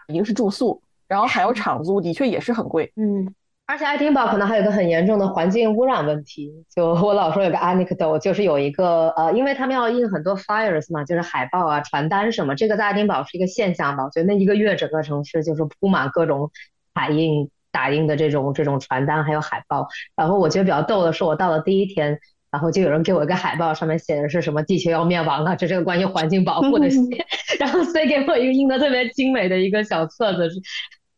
[0.08, 0.82] 一个是住宿。
[1.08, 2.94] 然后还有场租，的确也是很贵。
[2.96, 3.34] 嗯，
[3.70, 6.52] 而且爱丁堡可能还有个很严重的环境污染问题。
[6.76, 12.56] 就我老说有个 anecdote，就是有一个呃，因为他们要印很多 flyers 嘛，就是海报啊、传单什么。
[12.56, 14.06] 这个在爱丁堡是一个现象吧？
[14.06, 16.50] 我觉得那一个月整个城市就是铺满各种
[16.96, 19.88] 彩印、打印的这种这种传单还有海报。
[20.16, 22.20] 然后我觉得比较逗的是，我到了第一天。
[22.52, 27.00] 然后就有人给我一个海报，上面写的是什么“地球要灭亡了”，这是个关于环境保护的 写，
[27.60, 30.50] 然后塞给我一个印的特别精美的一个小册子。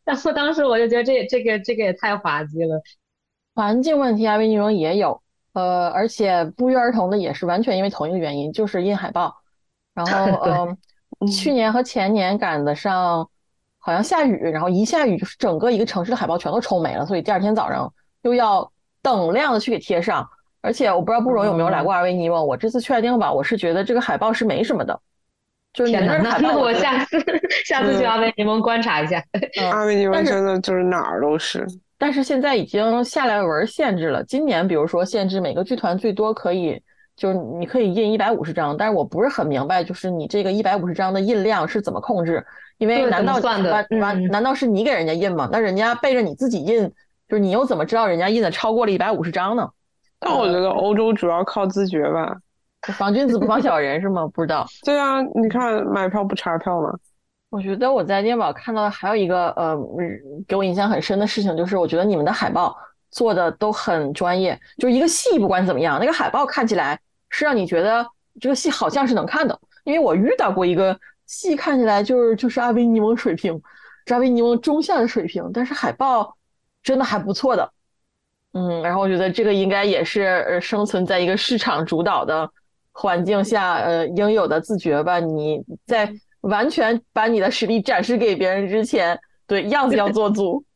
[0.04, 2.80] 然后当时我就觉得这这个这个也太滑稽了。
[3.54, 9.36] 环境问题啊，维尼翁也有，呃，而且不约而同的也是完全因为同一个原因，就是印海报。
[9.94, 10.76] 然后 呃，
[11.26, 13.28] 去年和前年赶得上，
[13.78, 20.28] 好像下雨，然后一下雨就是整个一个城市的海报全都冲没了，所以第二天早上又要等量的去给贴上。
[20.62, 25.00] 而且我不知道布荣有没有来过阿维尼翁，我这次去爱丁堡，我是觉得这个海报是没什么的。
[25.72, 27.18] 就是你们那海报，我下次
[27.64, 29.22] 下次去阿维尼翁观察一下。
[29.70, 31.66] 阿维尼翁真的就是哪儿都是。
[31.96, 36.82] 但是现在已经下来文限制了，今年比如说限制每个剧团最多可以，
[37.16, 42.44] 就是你可以印一百五十张，但是我不是很明白，就是你这个一百五十张的印量是怎么控制？
[42.78, 45.48] 因为难道完完难道是你给人家印吗？
[45.52, 46.82] 那人家背着你自己印，
[47.28, 49.68] 就是你又怎么知道人家印的超过了一百五十张呢？
[50.18, 52.36] 但我觉得欧洲主要靠自觉吧，
[52.94, 54.26] 防君子不防小人是吗？
[54.34, 54.66] 不知道。
[54.84, 56.92] 对啊，你看买票不查票吗？
[57.50, 59.76] 我觉得我在电宝看到的还有一个呃，
[60.48, 62.74] 给我印象很深的事情，就是我觉得你们的海报
[63.10, 64.58] 做的都很专业。
[64.78, 68.06] 就是一个戏不管怎么样，那个海报看起来是让你觉得
[68.40, 69.58] 这个戏好像是能看的。
[69.84, 73.60] 因为我遇到过一个戏看起来就是就是阿维尼翁水平，
[74.10, 76.34] 阿维尼翁中下的水平，但是海报
[76.82, 77.70] 真的还不错的。
[78.54, 82.50] 嗯，然后我觉得这个应该也是生存在一个市场主导的
[82.92, 85.18] 环境下，呃，应有的自觉吧。
[85.18, 90.62] 你在完全把你的实力展示给别人之前，对样子要做足。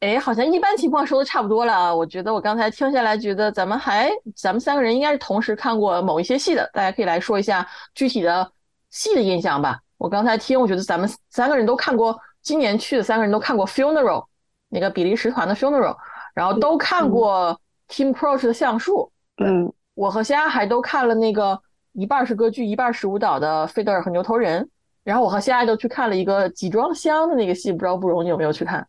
[0.00, 1.94] 哎，好像一般情况说的差不多了啊。
[1.94, 7.64] 我觉得我刚才听下来，觉得咱们还咱们三个人应该是同时看过某一些戏的，大家可以来说一下
[7.94, 8.50] 具体的
[8.90, 9.78] 戏的印象吧。
[9.98, 14.26] 我刚才听，我觉得咱们三个人都看过，今年去的三个人都看过 Funeral，
[14.68, 15.96] 那个比利时团的 Funeral，
[16.34, 17.56] 然后都看过
[17.88, 19.12] Tim Croce 的橡树。
[19.36, 21.60] 嗯，我和虾还都看了那个
[21.92, 24.68] 一半是歌剧一半是舞蹈的费德尔和牛头人。
[25.04, 28.86] 然后我和虾都去看了一个集装箱的那个戏，不知道不容你有没有去看？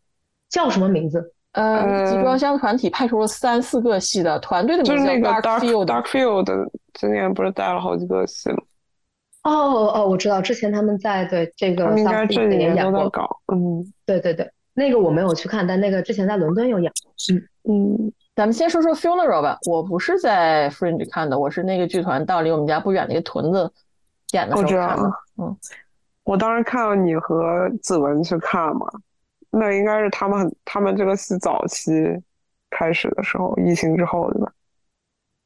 [0.49, 1.33] 叫什么名字？
[1.53, 5.85] 呃，集装箱团体派出了三四个戏的团队的名字那个叫 Dark Field。
[5.87, 8.57] Dark Field，今年不是带了好几个戏吗？
[9.41, 13.39] 哦哦哦，我知道，之前他们在对这个应该这几年也演过，都在搞。
[13.51, 16.91] 嗯对对对，那个我没有去看，但那个之前在伦敦有演。
[17.31, 19.57] 嗯嗯，咱们先说说 Funeral 吧。
[19.69, 23.71] 我不是在 Fringe 看的，我是那个剧团到离我们家不远的一个屯子
[24.31, 25.11] 演的时我知道候看的。
[25.37, 25.57] 嗯，
[26.23, 28.87] 我当时看到你和子文去看嘛，
[29.51, 31.91] 那应该是他们很他们这个戏早期
[32.71, 34.51] 开始的时候，疫情之后对吧？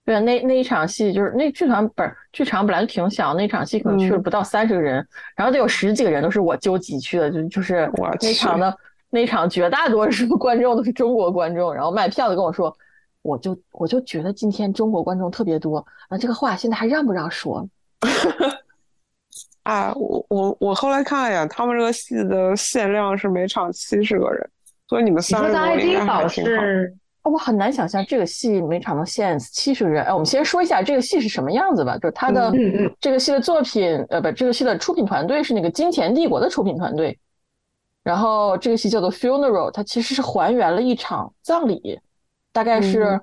[0.05, 8.73] 对啊，那那一场戏就是那剧团本剧场本来就挺小，那场戏可能去了嗯不到三十个人，然后得有十几个人都是我纠集去的，就就是我那场的
[9.09, 12.75] 那场绝大多数 观众都是中国观众，然后卖票的跟我说，
[13.21, 17.67] 我就我就觉得今天中国观众特别多，啊，这个话现在还让不让说？
[19.63, 24.49] 啊，我我我后来看了一眼，他们这个戏的限量是每场七十个人，
[24.87, 26.61] 所以你们你说在三十多应爱丁堡该还挺好。
[26.61, 30.01] 是哦我很难想象这个戏每场能限七十个人。
[30.05, 37.19] 哎，我们先说一下这个戏是什么样子吧，就是它的嗯嗯这个戏的作品，呃，不，这个戏的出品团队是那个金钱帝国的出品团队。
[38.07, 41.99] 然后这个戏叫做 Funeral，它其实是还原了一场葬礼，
[42.53, 43.19] 大概是、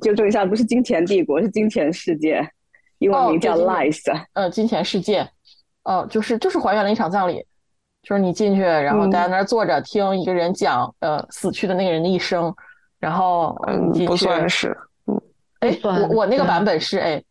[0.00, 2.40] 纠正一下，不是金钱帝国，是金钱世界，
[3.00, 4.00] 英文名叫 Lies。
[4.32, 5.28] 呃金钱世界，
[5.82, 7.44] 呃，就是就是还原了一场葬礼，
[8.02, 12.50] 就是你进去，然后大家那儿坐着听一个人讲呃死去的那个人的一生，
[12.98, 14.74] 然后嗯不去算是。
[15.60, 17.22] 哎，不算我我那个版本是哎，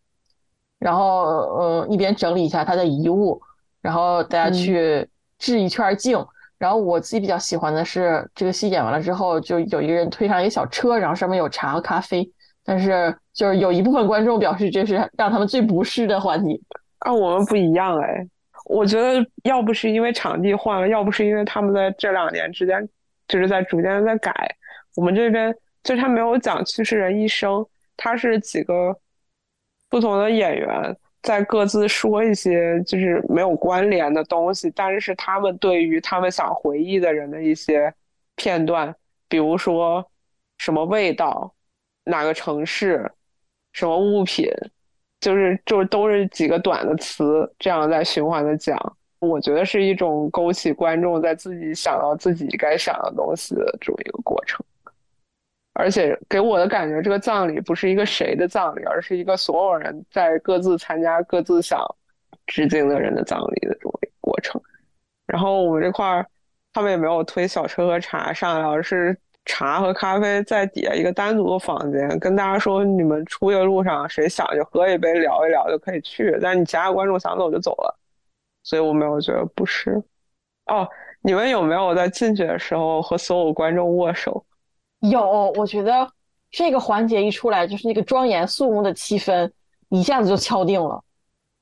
[0.77, 3.41] 然后呃一边整理一下他的遗物，
[3.81, 5.09] 然后大家嗯去
[5.39, 6.23] 致一圈敬。
[6.57, 12.27] 然后我自己比较喜欢的是，这个戏演完了之后，就有一个人推上一个小车，然后上面有茶和咖啡。
[12.63, 16.59] 但是就是有一部分观众表示，这是让他们最不适的环节。
[16.99, 18.27] 啊，我们不一样哎，
[18.65, 22.89] 我觉得要不是因为场地换了，要不是因为他们在这两年之间
[23.27, 24.33] 就是在逐渐在改，
[24.95, 27.65] 我们这边就是他没有讲去世人一生，
[27.95, 28.97] 他是几个
[29.89, 37.93] 不同的演员在各自说一些就是没有关联的东西，但是他们对于他们想回忆的人的一些
[38.36, 38.95] 片段，
[39.27, 40.06] 比如说
[40.58, 41.53] 什么味道，
[42.03, 43.12] 哪个城市，
[43.73, 44.49] 什么物品。
[45.19, 48.77] 就是就是都是几个短的词，这样在循环的讲，
[49.17, 54.63] 我觉得是一种勾起观众在自己想到自己该想的东西的这么一个过程。
[55.79, 61.79] 而且给我的感觉，这个葬礼不是一个谁的葬礼，而是一个所有人在各自参加各自想
[62.47, 64.59] 致敬的人的葬礼的这么一个过程。
[65.27, 66.25] 然后我们这块儿，
[66.73, 77.99] 他们也没有推小车和茶上来，而是茶和咖啡在底下一个单独的房间，跟大家说你们出去的路上谁想就喝一杯聊一聊就可以去，但你其他观众想走就走了，
[78.63, 80.01] 所以我没有觉得不适。
[80.65, 80.89] 哦，
[81.21, 84.43] 你们有没有在进去的时候和所有观众握手？
[84.99, 86.10] 有，我觉得
[86.49, 89.51] 这个环节一出来，就是那个庄严肃穆的气氛
[89.89, 91.03] 一下子就敲定了。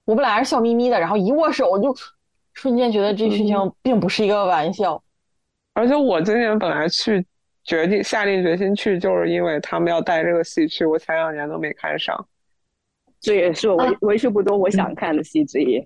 [0.06, 1.96] 我本来是笑眯眯的，然后一握手，我就
[2.54, 5.02] 瞬间觉得这事情并不是一个玩笑。
[5.74, 7.26] 而且我今年本来去
[7.64, 12.28] 决定下定决心去，就是因为他们要带这个戏去，我前两年都没看上。
[13.20, 15.86] 这也是我为啊为数不多我想看的戏之一。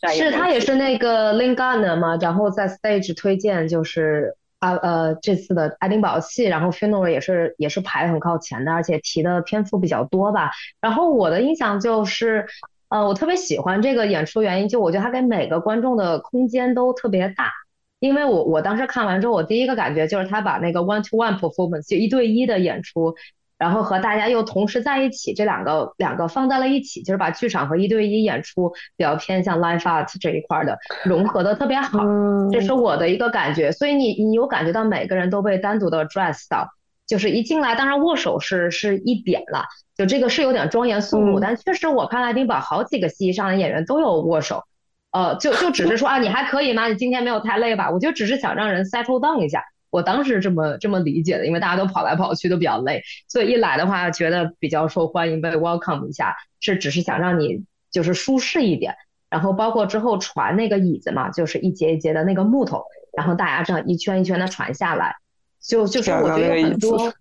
[0.00, 10.52] 再是他也是那个 Lin Gardner 嘛，然后在 stage 推荐就是啊呃这次的爱丁堡戏，然后 final 也是也是排很靠前的，而且提的篇幅比较多吧。
[10.80, 12.46] 然后我的印象就是，
[12.88, 17.50] 呃，我特别喜欢这个演出原因，就我觉得他给每个观众的空间都特别大。
[17.98, 23.14] 因为我我当时看完之后，我第一个感觉就是他把那个 one to one performance 就一对一的演出，
[23.62, 33.70] 然后和大家又同时在一起，这两个两个放在了一起，就是把剧场和一对一演出比较偏向 live art 这一块儿的融合的特别好，嗯这是我的一个感觉。
[33.70, 36.70] 所以你你有感觉到每个人都被单独的 dress 到，
[37.06, 39.66] 就是一进来，当然握手是是一点了，
[39.96, 44.64] 就这个是有点庄严肃穆，嗯但确实我看爱丁堡好几个戏上的演员都有握手。
[45.12, 46.88] 呃，就就只是说啊，你还可以吗？
[46.88, 47.90] 你今天没有太累吧？
[47.92, 49.62] 我就只是想让人 settle down 一下。
[49.92, 58.96] 我当时这么这么理解的，因为大家都跑来跑去都比较累，所以一来的话觉得比较受欢迎，被 welcome 一下，是只是想让你就是舒适一点。
[59.28, 62.82] 然后包括之后传那个椅子嘛，就是一节一节的那个木头，
[63.16, 65.14] 然后大家这样一圈一圈的传下来，
[65.62, 67.12] 就就是我觉得有很多。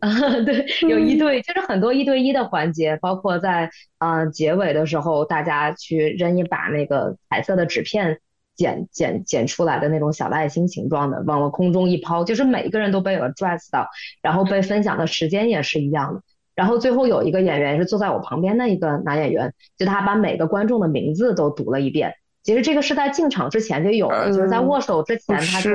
[0.00, 0.10] 啊，
[0.44, 8.20] 对，有一对，就是很多一对一的环节，包括在呃结尾的时候，大家去扔一把那个彩色的纸片
[8.56, 13.86] 剪剪剪出来的那种小的爱心形状的，往了空中一抛，就是每一个人都被 address 到，
[14.22, 16.22] 然后被分享的时间也是一样的。
[16.54, 22.14] 然后最后有一个演员是坐在我旁边的一个男演员，就他把每个观众的名字都读了一遍。
[22.42, 25.70] 其实这个是在进场之前就有的，就是在握手之前他就，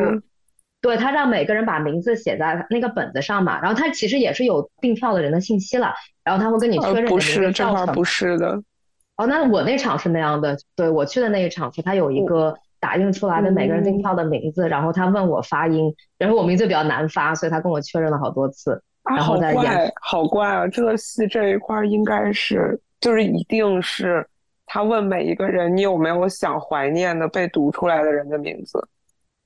[0.81, 3.61] 对他让每个人把名字写在那个本子上嘛。
[3.61, 8.63] 然后他其实也是有订票的人的信息了，然后他会跟你确认不是这块不是的。
[9.17, 18.83] 哦，那我那场是那样的，对我去的那一场是他有一个打印出来的每个人订票的名字，然后他问我发音，然后我名字比较难发，所以他跟我确认了好多次。
[19.03, 20.67] 啊，好怪，好怪啊！
[20.67, 24.23] 这个戏这一块应该是，就是一定是
[24.65, 28.79] 他问每一个人，你有没有想怀念的被读出来的人的名字？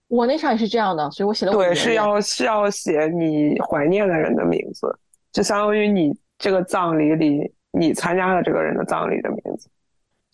[0.07, 4.87] 我那场也是这样的，所以我写的对，是要是要写你怀念的人的名字，
[5.31, 9.69] 就相当于你这个葬礼里你参加了这个人的葬礼的名字。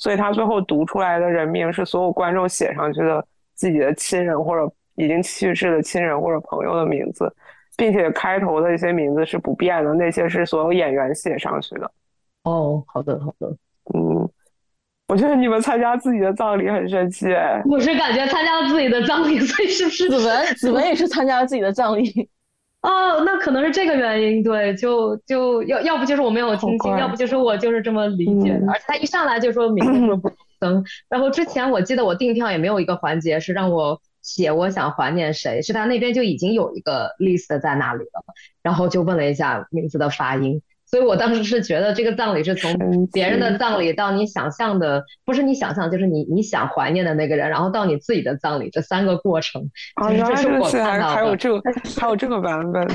[0.02, 3.24] 所以他最后读出来的人名是所有观众写上去的
[3.54, 7.34] 自己的亲人或者已经去世的亲人或者朋友的名字。
[7.78, 11.92] 并且开头的一些名字是不变的，那些是所有演员写上去的。
[12.44, 13.48] 哦，好的，好的。
[13.96, 14.30] 嗯，
[15.08, 17.28] 我觉得你们参加自己的葬礼很神奇。
[17.68, 20.46] 我是感觉参加自己的葬礼，所以是不是子文？
[20.58, 22.30] 子文也是参加了自己的葬礼。
[22.82, 24.44] 哦，那可能是这个原因。
[24.44, 28.72] 对，就就要要不就是我没有听清，要不就是我就是这么理解的。
[28.72, 34.02] 而且他一上来就说名字不登，然后之前我记得我订票也没有一个环节是让我。
[34.24, 38.24] 写我想怀念谁，是他那边就已经有一个 list 在那里了，
[38.62, 40.62] 然后就问了一下名字的发音，
[40.92, 49.72] 所以我当时是觉得这个葬礼是从别人的葬礼到你想象的，不是你想象，就是你你想怀念的那个人，然后到你自己的葬礼这三个过程。
[49.96, 51.62] 啊，原来这个还还有这个
[51.98, 52.86] 还有这个版本，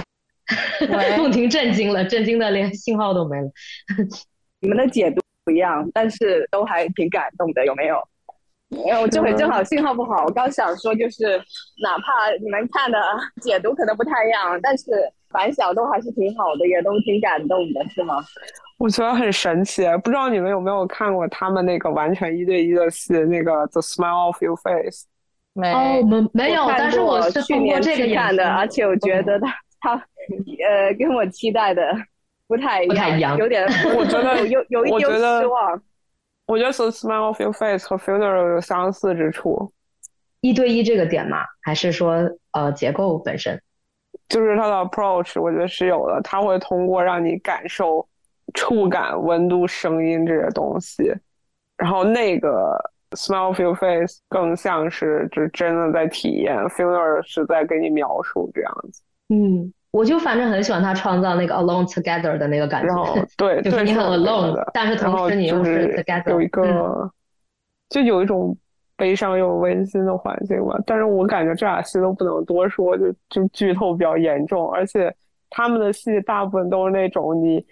[1.17, 3.51] 梦婷震惊了，震惊的连信号都没了。
[4.61, 7.97] 你们的解读不一样，但是都还挺感动的，有没有？
[8.69, 10.25] 没有，这回正好信号不好。
[10.25, 11.39] 我刚想说，就是
[11.83, 12.99] 哪怕你们看的
[13.41, 14.85] 解读可能不太一样，但是
[15.31, 18.17] 反响都还是挺好的，也都挺感动的，是吗？
[18.79, 25.05] 我觉得很神奇，不知道你们有没有看过他们那个完全一对一的戏，那个《The Smile of Your Face》。
[25.55, 29.49] 没，哦，没没有，但是我是去年去看的，而且我觉得他
[29.81, 31.91] 他呃跟我期待的
[32.47, 33.65] 不太不太一样，有点，
[33.97, 35.83] 我觉得有有一丢失望。
[36.47, 39.73] 我觉得《The Smile of Your Face》和《Funeral》有相似之处，
[40.43, 41.39] 一对一这个点吗？
[41.63, 43.59] 还是说呃结构本身？
[44.29, 46.21] 就是它的 approach，我觉得是有的。
[46.23, 48.07] 它会通过让你感受
[48.55, 51.13] 触感、温度、声音这些东西，
[51.77, 52.79] 然后那个
[53.17, 59.03] 《Smile Your Face》更像是就真的在体验，《Funeral》是在给你描述这样子。
[59.29, 59.73] 嗯。
[59.93, 67.11] 我就反正很喜欢他创造那个 alone together 的那个感觉，然后 对，就是你很 alone，但是同时你又是 together，有一个，
[67.89, 68.55] 就有一种
[68.97, 70.79] 悲伤又温馨的环境吧。
[70.87, 74.71] 但是我感觉这俩戏都不能多说，就就剧透比较严重。
[74.73, 75.15] 而且
[75.51, 77.65] 他们的戏大部分都是那种你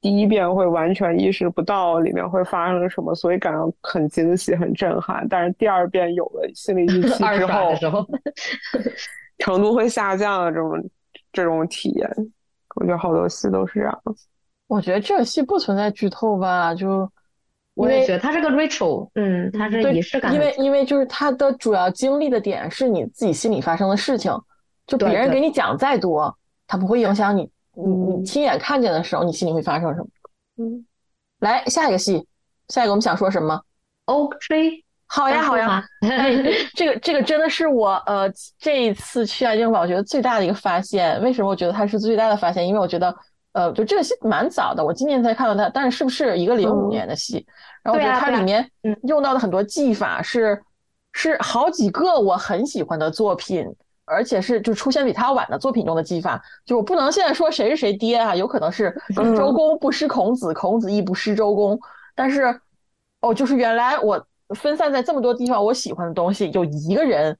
[0.00, 5.26] 第一遍会完全意识不到里面会发生什么，所以感到很惊喜、很震撼。
[5.28, 8.06] 但是第二遍有了心理预期 之后，
[9.38, 10.90] 程度会下降的这种。
[11.30, 12.10] 这种体验，
[12.74, 14.26] 我觉得好多戏都是这样子。
[14.66, 17.08] 我觉得这个戏不存在剧透吧，就
[17.78, 20.34] 我也觉得它是个 ritual，嗯，它是仪式感。
[20.34, 24.32] 因为因为就是它的主要经历的点是你自己心里发生的事情，
[24.86, 30.06] 就别人给你讲再多，它不会影响你你你亲眼看见的时候，你心里会发生什么。
[30.56, 30.84] 嗯，
[31.38, 32.26] 来下一个戏，
[32.68, 33.62] 下一个我们想说什么
[34.06, 34.82] Tree。
[35.10, 35.82] 好呀，好呀，
[36.76, 41.18] 这个这个真的是我呃这一次去爱丁堡，我觉得最大的一个发现。
[41.22, 42.68] 为什么我觉得它是最大的发现？
[42.68, 43.14] 因为我觉得
[43.52, 47.44] 呃，就这个戏蛮早的，我今年才看到它，但是是不是一个零五年的戏？
[47.82, 48.70] 然后我觉得它里面
[49.04, 50.62] 用到的很多技法是
[51.12, 53.66] 是好几个我很喜欢的作品，
[54.04, 56.42] 而且是就出现比它晚的作品中的技法。
[56.64, 58.94] 就我不能现在说谁是谁爹啊，有可能是
[59.36, 61.78] 周公不失孔子，孔子亦不失周公。
[62.14, 62.60] 但是
[63.20, 64.24] 哦，就是原来我。
[64.54, 67.36] 分散在这么多地方，我喜欢的东西有一个人，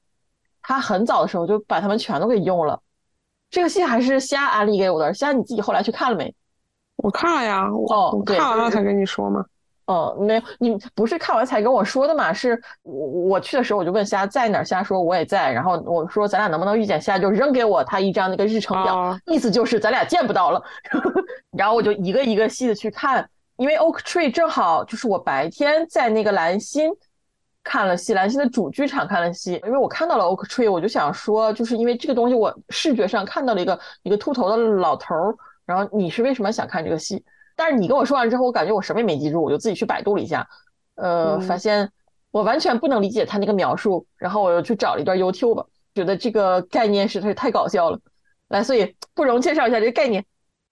[0.61, 2.79] 他很早的时候就把他们全都给用了。
[3.49, 6.33] 这个戏还是虾安利给我的，虾你自己后来去看了没？
[6.97, 9.45] 我看了呀，我看完了才跟你说嘛。
[9.85, 12.31] 哦，没有，你不是看完才跟我说的嘛？
[12.31, 17.01] 是我我去的时候我就问虾在哪，虾说我也在，然后我说咱俩能不能遇见？
[17.01, 20.61] 虾就扔给我他一张那个日程表，意思就是咱俩见不到了。
[21.57, 23.27] 然后我就一个一个细的去看。
[23.57, 26.89] 因为 Oak Tree 正好就是我白天在那个蓝心
[27.69, 29.61] 看了戏，兰心的主剧场看了戏。
[29.63, 35.35] 因为我看到了 Oak Tree，我就想说，就是因为这个东西，我视觉上看到了一个一个秃头的老头儿。
[35.67, 37.23] 然后你是为什么想看这个戏？
[37.55, 40.47] 但是你跟我说完之后，我感觉我什么也没记住，我就自己去百度了一下，
[40.95, 41.91] 呃，发现
[42.31, 45.63] 我完全不能理解他那个描述，然后我又去找了一段 YouTube，
[45.93, 47.99] 觉得这个概念实在是太搞笑了。
[48.47, 50.25] 来，所以不容介绍一下这个概念。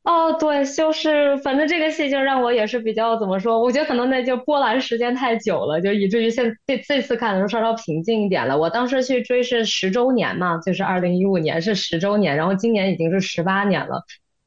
[0.08, 3.60] 哦，对，就是反正这个戏就让我也是比较怎么说？
[3.60, 8.58] 我觉得可能那就波澜时间太久了，就以至于现这这次看的时候稍稍平静一点了。
[8.58, 14.01] 我当时去追是十周年嘛，就是二零一五年是十周年，然后今年已经是十八年了。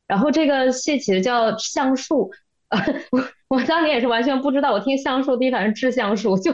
[0.07, 2.31] 然后这个戏其实叫橡树，
[3.13, 6.53] 我我当年也是完全不知道，我听橡树第一反应是致橡树，就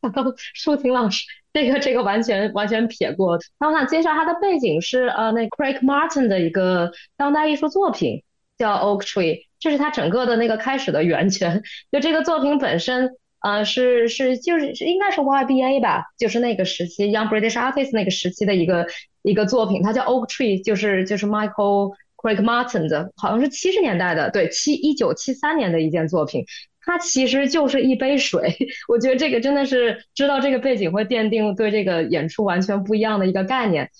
[0.00, 0.22] 想到
[0.54, 3.36] 舒婷老师，这个这个完全完全撇过。
[3.58, 8.22] 然后想介绍他的背景是呃那 Craig Martin 的一个当代艺术作品。
[8.58, 11.62] 叫 Oak Tree，这是它整个的那个开始的源泉。
[11.90, 18.86] 就这个作品本身，呃，是是就是是应该是 YBA 吧，就是那个时期 Young British Artist 那个时期的一个
[19.22, 19.82] 一个作品。
[19.82, 26.44] 它叫 Oak Tree，就是就是 Michael Craig Martin 的，好像是七十年代的，对，七一九七三年的一件作品。
[26.86, 28.56] 它其实就是一杯水。
[28.88, 33.90] 我觉得这个真的是知道这个背景会奠定对这个演出完全不一样的一个概念。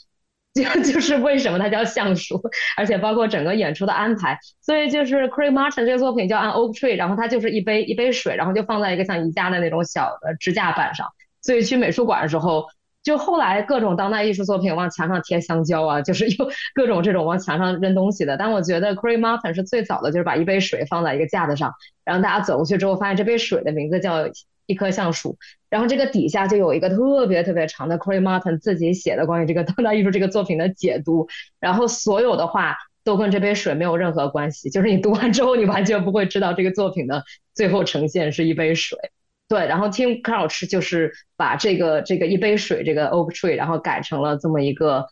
[0.63, 2.41] 就 就是为什么它叫橡树，
[2.77, 11.09] 而且包括整个演出的安排，所以就是 Craig Martin 这个作品叫 An Oak Tree，然后它就是一杯一杯水，然后就放在一个像宜家的那种小的支架板上。
[11.43, 12.67] 所以去美术馆的时候，
[13.03, 18.37] 就后来各种当代艺术作品往墙上贴香蕉啊，就是 用各种这种往墙上扔东西的。
[18.37, 21.73] 但我觉得 Craig Martin 是最早的，就是把一杯水放在一个架子上，
[22.05, 24.29] 然后大家走过去之后，发现这杯水的名字叫。
[24.67, 25.37] 一棵橡树，
[25.69, 31.29] 然后这个底下就有一个特别特别长的 cry Martin 自己写的关于这个当代艺术这个作品的解读，
[31.61, 38.99] 然后所有的话都跟这杯水没有任何关系，就是你读完之后你完全不会知道这个作品的最后呈现是一杯水。
[39.47, 45.07] 对，然后 Tim Crouch 就是把这个这个一杯水这个 Oak Tree，然后改成了这么一个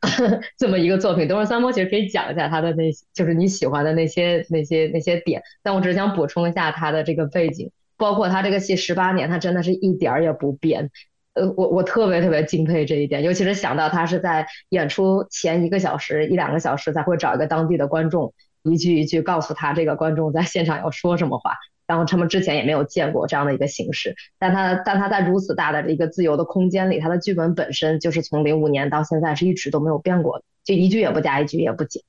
[0.56, 1.26] 这么一个作品。
[1.26, 7.72] 等会儿三波其实可以讲一下他的那些，就是你喜欢的那些那些那些点，但我只是想补充一下他的这个背景。
[8.02, 10.90] 包括他这个戏十八年，他真的是一点儿也不变，
[11.34, 18.34] 呃，我我特别特别敬佩这一点，尤其是想到他是在演出前一个小时一两个小时才会找一个当地的观众，
[18.64, 21.52] 一句一句告诉他这个观众在现场要说什么话，
[21.86, 32.02] 然后他们之前也没有见过这样的一个形式，但他但他在如此大的一个自由的空间里，他的剧本本身就是从零五年到现在是一直都没有变过的，就一句也不加，一句也不减。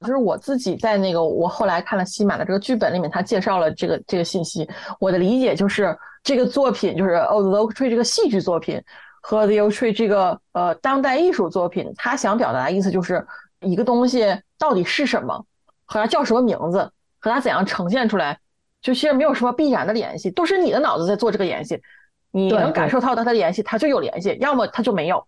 [0.00, 4.68] 就是我自己在那个，我后来看了西马的这个剧本里面，他介绍了这个这个信息。
[4.98, 8.82] 我的理解就是，这个作品就是《Oh the Oak Tree》这个戏剧作品
[9.20, 13.26] 和《The Oak Tree》这个呃当代艺术作品，他想表达的意思就是
[13.60, 14.26] 一个东西
[14.58, 15.44] 到底是什么，
[15.84, 18.38] 和它叫什么名字，和它怎样呈现出来，
[18.80, 21.80] 就其实没有什么必然的联系，都是你的脑子在做这个联系。
[22.32, 25.16] 你能感受到它的联系，它就有联系；要么它就没有。《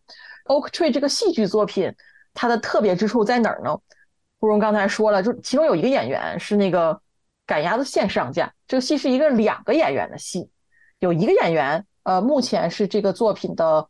[0.46, 1.92] Oak Tree》这个戏剧作品，
[2.32, 3.76] 它的特别之处在哪儿呢？
[4.42, 7.00] 芙蓉刚才说了，就其中有一个演员是那个
[7.46, 10.50] 赶鸭子线上架，这个戏是一个两个演员的戏，
[10.98, 13.86] 有一个演员，呃，目前是这个作品的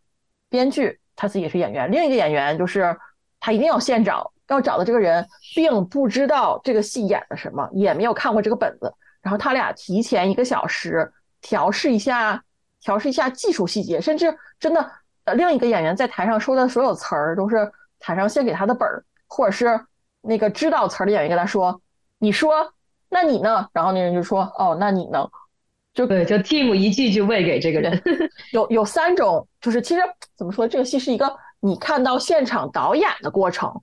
[0.51, 2.95] 编剧，他自己也是演员，另一个演员就是
[3.41, 8.93] 他一定要现找，要找的这个人并不知道这个戏演的什么，也没有看过这个本子，
[9.23, 12.45] 然后他俩提前一个小时调试一下，
[12.83, 14.91] 调试一下技术细节，甚至真的，
[15.25, 19.81] 呃，另一个演员在台上说的所有词儿都是台上献给他的本儿，或者是。
[20.23, 21.83] 那个知道词儿的演员跟他说
[22.18, 22.73] ：“你说，
[23.09, 25.29] 那你呢？”然后那人就说：“哦，那你呢？”
[25.93, 28.03] 就对，就 Team 一句句喂给这个人。
[28.53, 30.01] 有有三种，就是其实
[30.35, 33.83] 怎么说，这个戏是一个你看到现场导演的过程。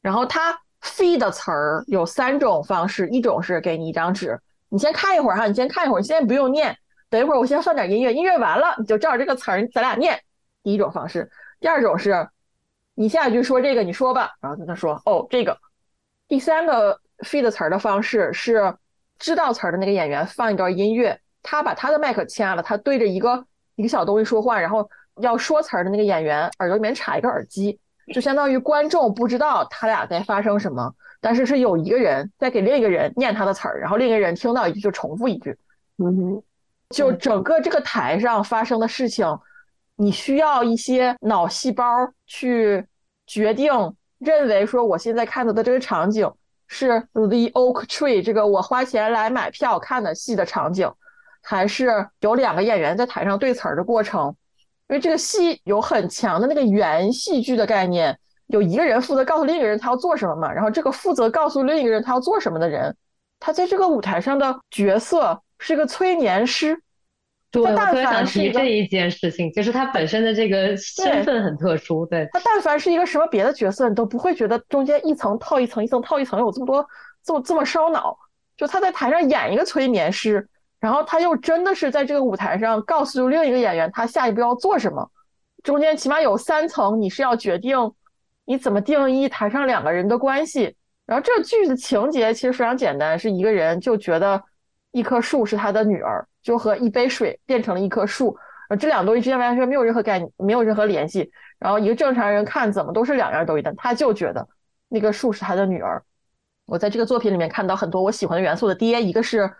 [0.00, 6.76] 然后他 feed 的词儿有三种方式，一种是给你一张纸，你先看一会儿哈，你先看一会儿，你现在不用念，
[7.08, 10.20] 等一会儿我先放点音乐，音乐完了你就照着这个词儿咱俩念。
[10.62, 11.28] 第一种方式，
[11.58, 12.28] 第二种是，
[12.94, 15.58] 你下一句说这个，你说吧，然后跟他说：“哦，这个。”
[16.30, 18.72] 第三个 feed 词儿的方式是，
[19.18, 24.88] 知道词儿的那个演员放一段音乐，他把他的麦克掐了，他对着一个一个小东西说话，然后
[25.20, 27.76] 要说词儿的那个演员耳朵里面插一个耳机，
[28.14, 35.58] 就相当于观众不知道他俩在发生什么，但是是有一个人在给另一个人念他的词儿，然后另一个人听到一句就重复一句，
[35.98, 36.42] 嗯哼，
[36.90, 39.26] 就整个这个台上发生的事情，
[39.96, 41.84] 你需要一些脑细胞
[42.24, 42.86] 去
[43.26, 43.72] 决定。
[44.20, 46.30] 认为说我现在看到的这个场景
[46.68, 50.88] 是 The Oak Tree 这个我花钱来买票看的戏的场景，
[51.42, 54.36] 还是有两个演员在台上对词儿的过程？
[54.88, 62.94] 因为这个戏有很强的那个原戏剧的概念，有一个人负责告诉另一个人他要做什么嘛，然后这个负责告诉另一个人他要做什么的人，
[63.38, 66.80] 他在这个舞台上的角色是个催眠师。
[67.50, 72.06] 对，我特别想提这一件事情，就是他本身的这个身份很特殊。
[72.06, 76.86] 对他，但凡是一个什么别的角色，你都不会觉得中间一层套一层，一层套一层有这么多，
[77.24, 78.16] 这么这么烧脑。
[78.56, 80.46] 就他在台上演一个催眠师，
[80.78, 85.10] 然后他又真的是在这个舞台上告诉另一个演员他下一步要做什么，
[85.62, 87.76] 中间起码有三层，你是要决定
[88.44, 90.76] 你怎么定义台上两个人的关系。
[91.06, 94.40] 然后这个剧的情节其实非常简单，是一个人就觉得
[94.92, 98.36] 一棵树是他的女儿，就和一杯水变成了一棵树，
[98.68, 101.30] 而这两个东西之间完全没有任何概念，没有任何联系。
[101.58, 104.48] 然后一个正常人看怎么都是两样都一样，他就觉得
[104.88, 106.02] 那个树是他的女儿。
[106.66, 109.52] 我在这个作品里面看到很多我喜欢的元素的爹，一个是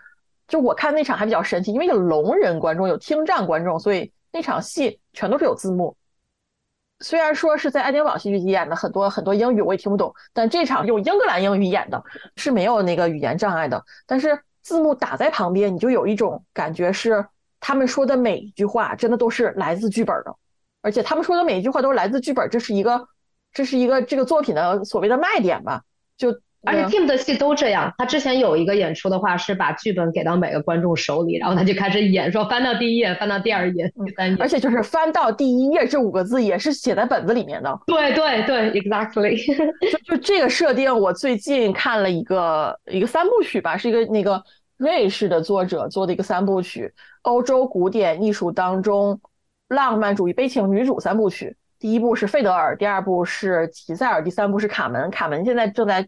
[0.49, 5.97] 就我看那场还比较神奇，因为有聋人观众，有听障观众，所以那场戏全都是有字幕。
[7.01, 12.03] 虽然说是在爱丁堡戏剧节演的很多很多英语我也听不懂，但这场用英格兰英语演的
[12.37, 13.83] 是没有那个语言障碍的。
[14.07, 17.27] 但是字幕打在旁边，你就有一种感觉是
[17.61, 20.35] 他们说的每一句话真的都是来自剧本的，
[20.83, 23.09] 而且他们说的每一句话都是来自剧本，这是一个
[23.53, 25.83] 这是一个这个作品的所谓的卖点吧？
[26.17, 26.41] 就。
[26.63, 37.81] 而且 Tim 的戏都这样，他之前有一个演出的话，是把剧本给到每个观众手里，然后他就开始演，说翻到第一页，翻到第二页，第三页，而且就是翻到第一页这五个字也是写在本子里面的。
[37.87, 39.43] 对对对，exactly。
[39.91, 44.43] 就就这个设定，我最近看了一个一个三部曲吧，是一个那个
[44.77, 46.93] 瑞士的作者做的一个三部曲，
[47.23, 49.19] 欧洲古典艺术当中
[49.69, 51.57] 浪漫主义悲情女主三部曲。
[51.79, 55.11] 第一部是费德尔，第二部是吉塞尔，第三部是卡门。
[55.11, 56.07] 卡门现在正在。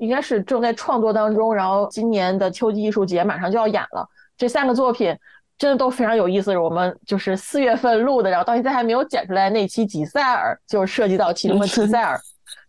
[0.00, 4.08] 应该是正在创作当中，然后今年的秋季艺术节马上就要演了。
[4.34, 5.14] 这三个作品
[5.58, 6.56] 真的都非常有意思。
[6.56, 12.18] 我们就是四月份录的，然后到现在还没有剪出来那期吉塞尔，就涉及到其中的吉塞尔，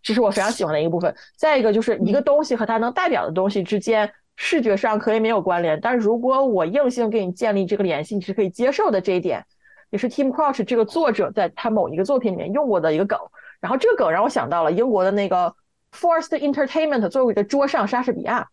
[0.03, 1.15] 这是我非常喜欢的一个部分。
[1.37, 8.99] 再一个就是一个东西和它能代表的东西之间视觉上可以没有关联，但是如果我硬性给你建立这个联系，你是可以接受的。
[8.99, 9.41] 这一点
[9.89, 13.17] 也是 Tim Crouch 这个作者在他某一个作品里面用过的一个梗。
[13.61, 15.55] 然后这个梗让我想到了英国的那个。
[15.93, 18.47] Forced Entertainment 作为的桌上莎士比亚，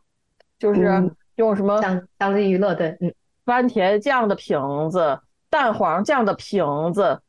[0.58, 1.80] 就是用什么
[2.16, 3.14] 当地娱乐的，嗯，
[3.44, 5.18] 番茄酱的瓶子、
[5.48, 7.20] 蛋黄酱的瓶子、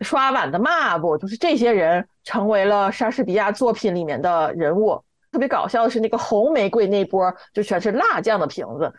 [0.00, 5.02] 刷碗的抹布，就是这些人成为了莎士比亚作品里面的人物。
[5.32, 8.92] 特别搞笑的是，那个红玫瑰那波就全是辣酱的瓶子，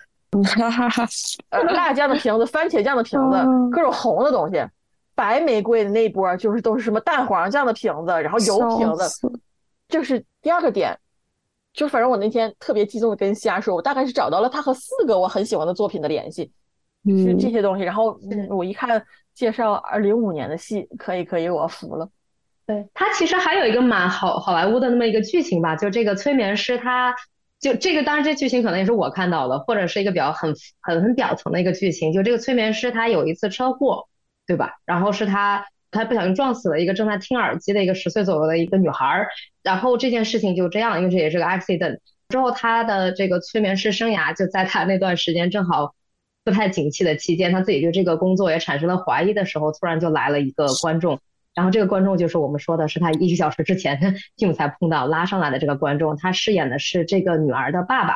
[0.60, 1.08] 哈哈哈，
[1.50, 3.38] 呃，辣酱的瓶子、番茄酱的瓶子，
[3.72, 4.64] 各种红的东西。
[5.16, 9.32] 白玫瑰的那波就是都是什么蛋黄酱的瓶子，然后油瓶子。
[9.90, 10.98] 就是第二个点，
[11.74, 16.52] 就反正我那天特别激动的跟虾说，我大概是找到了他和四个我很喜欢的作品的联系，
[17.06, 17.84] 是这些东西。
[17.84, 18.20] 然后
[18.50, 19.02] 我一看
[19.34, 22.10] 介绍二零五年的戏，可以可以，我服了。
[22.66, 27.16] 对他其实还有一个蛮好好莱坞的那么一个剧情吧，就这个催眠师，他
[27.60, 34.10] 就这个当然这剧情可能也是我看到的，或者是一个比较很很很表层的一个剧情，就这个催眠师他有一次车祸，
[34.46, 34.74] 对吧？
[34.86, 35.66] 然后是他。
[35.92, 39.28] 他不小心撞死了一个正在听耳机的一个十岁左右的一个女孩儿，
[39.64, 42.00] 然后这件事情就这样，因为这也是个 accident。
[42.30, 45.96] 之后他的这个催眠师生涯就在他那段时间正好
[46.44, 51.20] 不太景气的期间，他自己对这个工作也产生了怀疑的时候，突然就来了一个观众，
[51.56, 53.98] 然后这个观众就是我们说的是他一个小时之前
[54.38, 58.16] Tim 才碰到拉上来的这个观众，他饰演的是这个女儿的爸爸。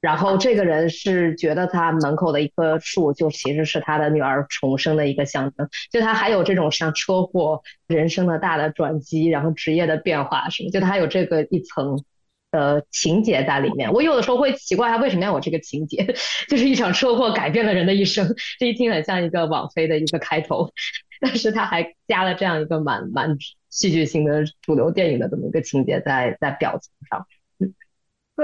[0.00, 12.04] 然后这个人是觉得他门口的一棵树就其实是他的女儿重生的一个象征，就他还有这种像车祸、人生的大的转机，然后职业的变化什么，就他有这个一层
[12.52, 13.92] 的情节在里面。
[13.92, 16.14] 我有的时候会奇怪他为什么要有这个情节，
[16.48, 20.70] 就是一场车祸改变了人的一生，这一听很像一个网飞的一个开头，
[21.20, 23.36] 但是他还加了这样一个蛮蛮
[23.68, 27.26] 戏剧性的主流电影的这么一个情节在在表层上。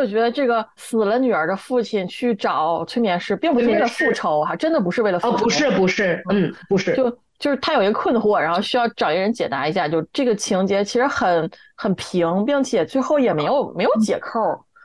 [0.00, 5.36] 我觉得这个死了女儿的父亲去找催眠师，并不是为了复仇哈，真的不是为了复仇。
[5.36, 9.88] 哦，不是，不是，嗯，不是，就就是他有一个困惑，然后需要找一个人解答一下。
[9.88, 14.40] 就这个情节其实很很平，并且最后也没有没有解扣。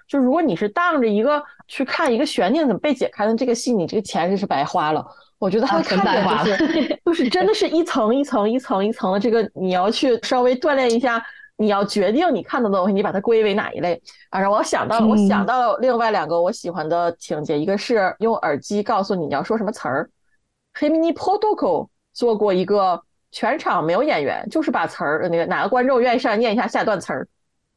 [0.07, 5.05] 就如果你是当着一个去看一个悬念怎么被解开的这个戏，你这个钱就是白花了。
[5.39, 11.23] 我觉得他看的就是 就是真的是一层一层一层一层的这个，你要去稍微锻炼一下。
[11.61, 14.39] 你要决定你看到的东西，你把它归为哪一类啊？
[14.39, 20.09] 然后我想到了，我想到另外两个我喜欢的情节，一个是用耳机告诉你你要说什么词儿。
[20.73, 23.01] 黑 mini protocol 做过一个
[23.31, 27.27] 全场没有演员，就是把词儿那个哪个观众愿意上来念一下下段词儿，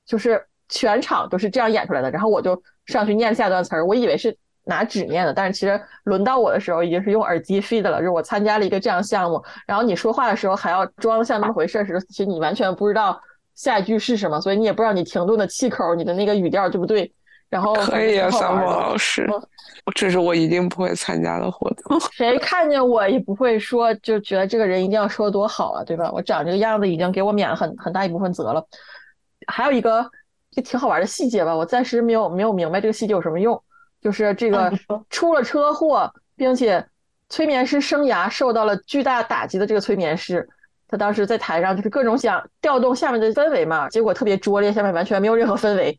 [0.07, 2.09] 就是全场都是这样演出来的。
[2.09, 7.99] 然后我就上去念下段词儿，我以为是拿纸念的，但是其实轮到我的时候已经是用耳机 feed 了。
[7.99, 13.21] 就是我参加了一个这样项目，然后你说话的时候还要装像那么回事时，其实你完全不知道。
[13.55, 14.41] 下一句是什么？
[14.41, 17.13] 所以你也不知道你停顿的气口，你的那个语调对不对？
[17.49, 19.29] 然后可以啊，三毛老师，
[19.95, 22.01] 这是我一定不会参加的活动。
[22.11, 26.11] 谁看见我也不会说，就觉得这个人一定要说多好啊，对吧？
[26.13, 28.67] 我长这个样子已经给我免了很很大一部分责了。
[29.47, 30.03] 还有一个
[30.51, 33.63] 就挺好玩的细节吧，我暂时没有没有明白这个细节有什么用。
[34.01, 34.73] 就是这个
[35.11, 36.85] 出了车祸，并且
[37.29, 40.49] 催眠师生涯受到了巨大打击的这个催眠师，
[40.93, 45.99] 他当时在台上就是各种想调动下面的氛围嘛，结果特别拙劣，下面完全没有任何氛围。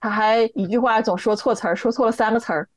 [0.00, 2.68] 他还一句话总说错词儿，说错了三个词儿。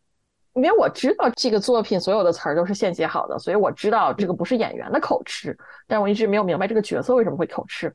[0.53, 7.93] 因为我知道这个作品所有的词儿都是现写好的，所以我知道这个不是演员的口吃，但我一直没有明白这个角色为什么会口吃。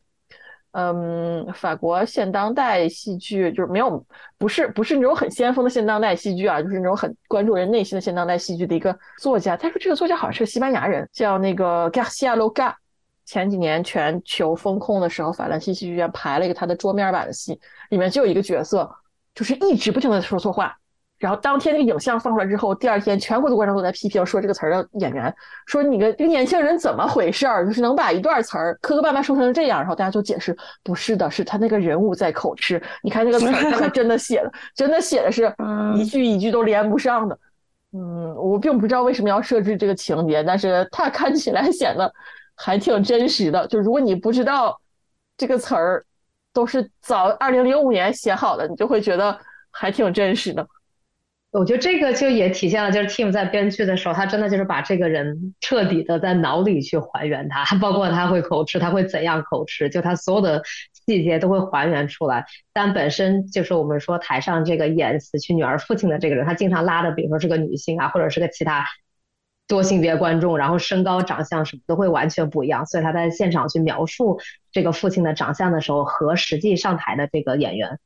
[0.73, 4.05] 嗯，法国现当代戏剧就是没有，
[4.37, 9.57] 不是不是那种很先锋的现当代戏剧啊，就是那种很关注人内心的现当代戏剧的一个作家。
[9.57, 12.75] 他说这个作家好像是个西班牙人，叫那个 Garcia Loga。
[13.27, 17.61] 前几年全球封控的时候，法兰西戏剧院排了一个他的桌面版的戏，
[17.91, 18.91] 里面就有一个角色，
[19.35, 20.75] 就是一直不停的说错话。
[21.19, 27.67] 然后当天那个影像放出来之后，第二天全国的观众都在批评说这个词儿的演员说你个这个年轻人怎么回事儿？
[27.67, 29.81] 就是能把一段词儿磕磕绊绊说成这样。
[29.81, 30.55] 然后大家就解释
[30.85, 32.81] 不是的，是他那个人物在口吃。
[33.03, 35.51] 你看那个词儿上面真的写的，真的写的是
[35.97, 37.39] 一句一句都连不上的。
[37.95, 42.13] 嗯，我并不知道为什么要设置这个情节，但是他看起来显得
[42.57, 43.67] 还挺真实的。
[43.69, 44.81] 就如果你不知道
[45.37, 46.05] 这个词儿
[46.53, 49.39] 都是早二零零五年写好的，你就会觉得
[49.71, 50.67] 还挺真实的。
[51.53, 60.63] 我觉得这个就也体现了，就是 Team 在编剧的时候，他真的就是把这个人彻底的在脑里去还原他，包括他会口吃，他会怎样口吃，就他所有的
[61.07, 62.45] 细节都会还原出来。
[62.75, 68.85] 但本身就是我们说台上这个演死去女儿父亲的这个人，他经常拉的，比如说是个女性啊，或者是个其他
[69.69, 74.41] 多性别观众，然后身高、长相什么都会完全不一样，所以他在现场去描述
[74.71, 77.99] 这个父亲的长相的时候，和实际上台的这个演员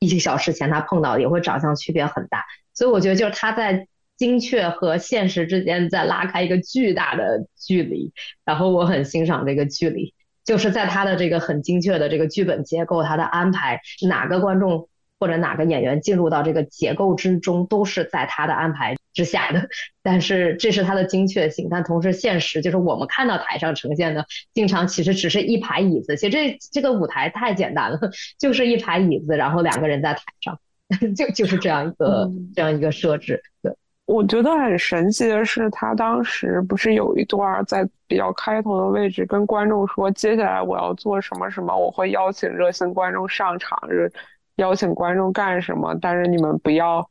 [0.00, 2.44] 一个小时前他碰到也会长相区别很大。
[2.74, 3.86] 所以我觉得就是他在
[4.16, 8.12] 精确和现实之间在拉开一个巨大的距离，
[8.44, 14.88] 然后我很欣赏这个距离，就是在他的这个很精确的这个剧本结构，他的安排哪个观众
[15.18, 19.68] 或者哪个演员进入到这个结构之中，都是在他的安排之下的。
[20.02, 27.98] 但是这是他的精确性，但同时现实就是我们看到台上呈现的，经常其实只是一排椅子，其实这这个舞台太简单了，
[28.38, 30.58] 就是一排椅子，然后两个人在台上。
[31.16, 44.08] 就就是这样一个这样一个设置，对，我觉得很神奇的是，他当时不是有一段在比较开头的位置跟观众说，接下来我要做什么什么，我会邀请热心观众上场，是
[44.56, 47.08] 邀请观众干什么，但是你们不要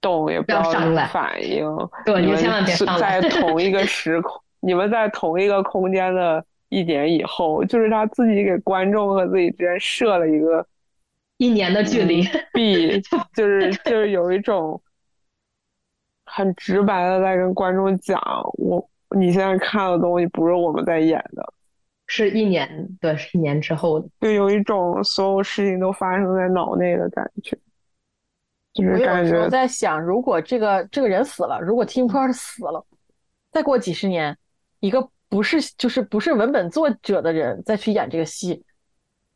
[0.00, 0.62] 动，也不要
[1.08, 1.66] 反应，
[2.04, 10.66] 对，你们千万别在 同一个时空，你们在同一个空间的一年以后，就是他自己给观众和自己之间设了一个。
[11.36, 12.22] 一年的距离
[12.52, 13.00] ，B
[13.34, 14.80] 就是 就是有一种
[16.26, 18.20] 很直白的在跟观众讲，
[18.52, 21.52] 我你现在看的东西不是我们在演的，
[22.16, 27.58] 是一年，对，是一年之后的，就有一种所有事情都发生在脑内的感觉，
[28.72, 32.86] 就是感觉我在想，如果这个这个人死了，如果 Tim Cross 死了，
[33.50, 34.36] 再过几十年，
[34.78, 38.64] 一个不是就是不是文本作者的人再去演这个戏，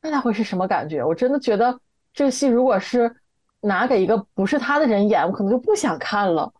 [0.01, 1.03] 那他会是什么感觉？
[1.03, 1.81] 我真的觉得。
[2.15, 3.15] 这个戏如果是
[3.61, 6.53] 拿给一个不是他的人演，我可能就不想看了。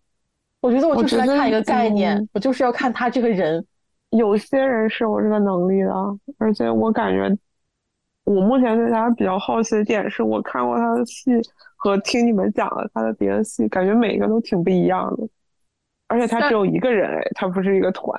[0.61, 3.65] 我觉得我就是来看一个概念，我就是要看他这个人。
[4.11, 5.93] 有些人是有这个能力的，
[6.39, 7.29] 而且我感觉
[8.25, 11.31] 我目前对他比较好奇的点是，我看过他的戏
[11.77, 15.29] 和听你们讲了他的别的戏，感觉每一个都挺不一样的。
[16.09, 18.11] 而且他只有一个人，哎，他不是一个团。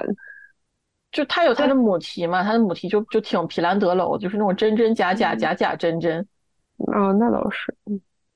[1.12, 6.20] 就他有他的母题嘛，他的母题就就挺皮兰德楼，就是那种真真假假，假假真真。
[6.94, 7.76] 啊，那倒是，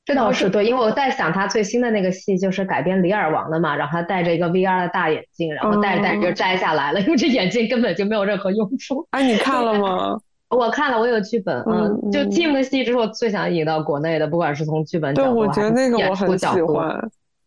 [0.06, 9.08] 这倒是对，因为我在想他最新的那个戏就是改编《李尔王》的嘛，然后他戴着一个 VR 的大眼镜，然后戴着戴着就摘下来了，因为这眼镜根本就没有任何用处。
[9.12, 10.20] 哎，你看了吗？
[10.50, 16.80] 我看了，我有剧本，嗯，就 Team 的戏，这是我最想引到国内的，不管是从剧本角度还是演出角度。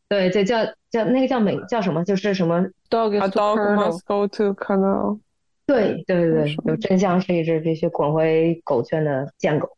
[0.09, 2.05] 对，这叫叫那个叫美叫什么？
[2.05, 5.19] 就是什么 Dog must go to Colonel。
[5.67, 9.69] 对对对对，有真相是一只必须滚回狗圈的贱狗。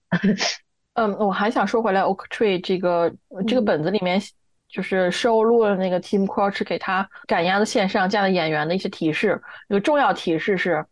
[0.99, 3.09] 嗯，我还想说回来，Oak Tree 这个
[3.47, 4.21] 这个本子里面，
[4.69, 9.41] 就是收录了那个 Tim Crouch 给他赶鸭子线上架的演员的一些提示。
[9.69, 10.85] 一个重要提示是，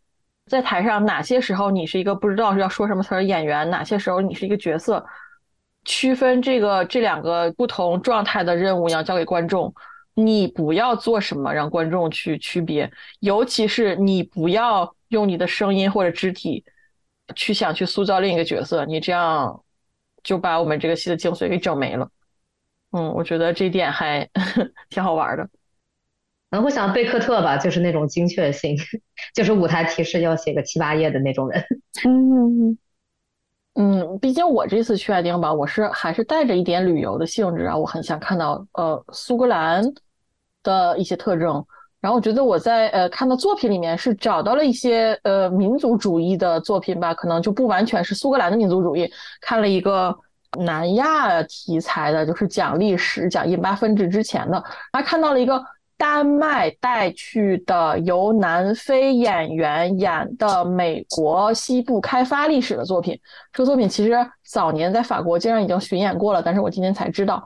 [0.46, 5.04] 在台上哪些时候你是一个不知道是要说什么词的演员，哪些时候你是一个角色，
[5.84, 9.74] 区分这个这两个不同状态的任务要交给观众。
[10.14, 12.88] 你不要做什么让观众去区别，
[13.18, 16.64] 尤其是你不要用你的声音或者肢体
[17.34, 19.64] 去想去塑造另一个角色，你这样。
[20.26, 22.10] 就把我们这个戏的精髓给整没了，
[22.90, 24.28] 嗯，我觉得这点还
[24.90, 25.44] 挺好玩的。
[26.50, 28.76] 可能会想贝克特吧，就是那种精确性，
[29.34, 31.64] 就是舞台提示要写个七八页的那种人。
[32.04, 32.76] 嗯，
[33.74, 39.84] 嗯，毕竟我这次去爱丁堡，我是还是带着一点旅游的性质啊，我很想看到呃苏格兰
[40.64, 41.64] 的一些特征。
[42.00, 49.10] 然后我觉得我在呃看到作品里面是找到了一些呃民族主义的作品吧，可能就不完全是苏格兰的民族主义。
[49.40, 50.16] 看了一个
[50.58, 55.60] 南亚题材的，就是讲历史、讲印巴分治之前的，还看到了一个
[55.96, 63.18] 丹麦带去的由南非演员演的美国西部开发历史的作品。
[63.52, 67.42] 这个作品其实早年在法国竟然已经巡演过了，但是我今天才知道。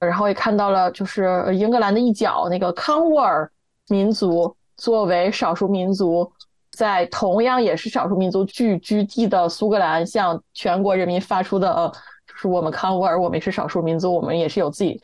[0.00, 3.50] 然后也看到了就是英格兰的一角那个康沃尔。
[3.88, 6.30] 民族作为少数民族，
[6.70, 11.88] 在同样也是少数民族聚居地的苏格兰，向全国人民发出的，呃，
[12.26, 15.00] 就是我们康沃尔，我们也是少数民族，我们也是有自己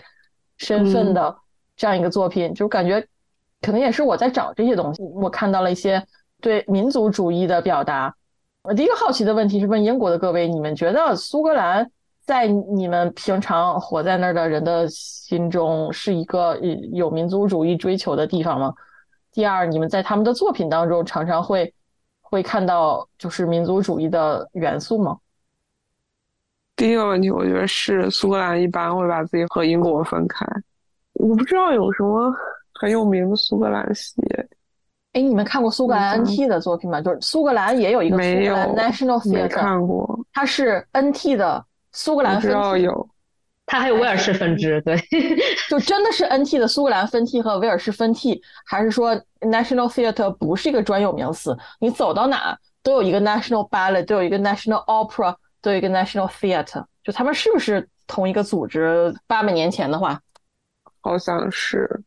[0.59, 1.35] 身份的
[1.76, 3.07] 这样一个作品，就感觉
[3.61, 6.05] 可能也是我在找这些东西，我看到了一些
[6.41, 8.14] 对民族主义的表达。
[8.62, 11.91] 我第一个好奇的问题是问英国的各位，你们觉得苏格兰？
[12.24, 16.56] 在你们平常活在那儿的人的心中，是一个
[16.92, 18.72] 有民族主义追求的地方吗？
[19.32, 21.74] 第二，你们在他们的作品当中常常会
[22.20, 25.18] 会看到就是民族主义的元素吗？
[26.76, 30.46] 第一个问题，我觉得是苏格兰一般会把自己和英国分开。
[31.14, 32.32] 我不知道有什么
[32.74, 34.14] 很有名的苏格兰系。
[35.12, 37.00] 哎，你们看过苏格兰 NT 的作品吗？
[37.00, 41.64] 就是苏格兰也有一个苏格兰 National Theatre，看过，它是 NT 的。
[41.93, 43.09] 苏格兰分支有，
[43.66, 44.97] 它还有威尔士分支，对，
[45.68, 51.57] 就真的是 NT 的苏格兰分 T 和威尔士分 T，，还是说 National Theatre 不是一个专有名词？
[51.80, 59.14] 你走到哪都有一个 National Ballet，都有一个 National Opera，都有一个 National Theatre，就他们是不是同一个组织？
[59.26, 60.20] 八百年前的话，
[61.01, 62.03] 好像是。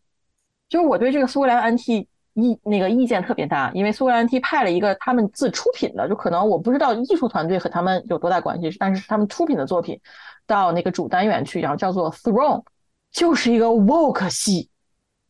[0.68, 2.08] 就是我对这个苏格兰 NT。
[2.36, 10.00] 意那个意见特别大，因为苏格兰 T 派了一个他们自出品的，就可能我不知道艺术团队和他们有多大关系，但是他们出品的作品，
[10.46, 12.64] 到那个主单元去，然后叫做 Throne，
[13.12, 14.70] 就是一个 Woke 戏，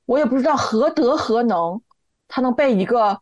[0.05, 1.79] 我也不知道何德何能，
[2.27, 3.19] 他能被一个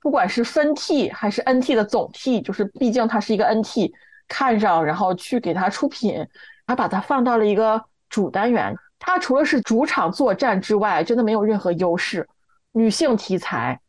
[0.00, 3.90] 不管是分 T 还是 NT 的总 T，就是毕竟他是一个 NT，
[4.28, 6.26] 看上然后去给他出品，
[6.66, 12.28] 还把它放到了一个主单元，他除了是主场作战之外，真的没有任何优势。
[12.76, 13.80] 女性题材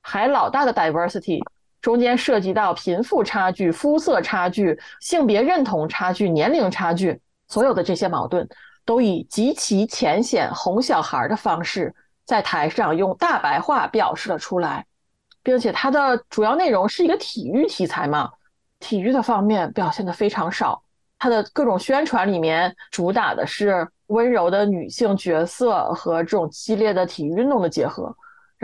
[0.00, 1.42] 还老大的 diversity，
[1.80, 8.48] 中间涉及到贫富差距、肤色差距、性别认同差距、年龄差距，所有的这些矛盾
[8.84, 11.92] 都以极其浅显哄小孩的方式
[12.24, 14.86] 在台上用大白话表示了出来，
[15.42, 18.30] 并且它的主要内容是一个体育题材嘛，
[18.78, 20.80] 体育的方面表现的非常少，
[21.18, 28.16] 它的各种宣传里面主打的是温柔的女性角色和这种激烈的体育运动的结合。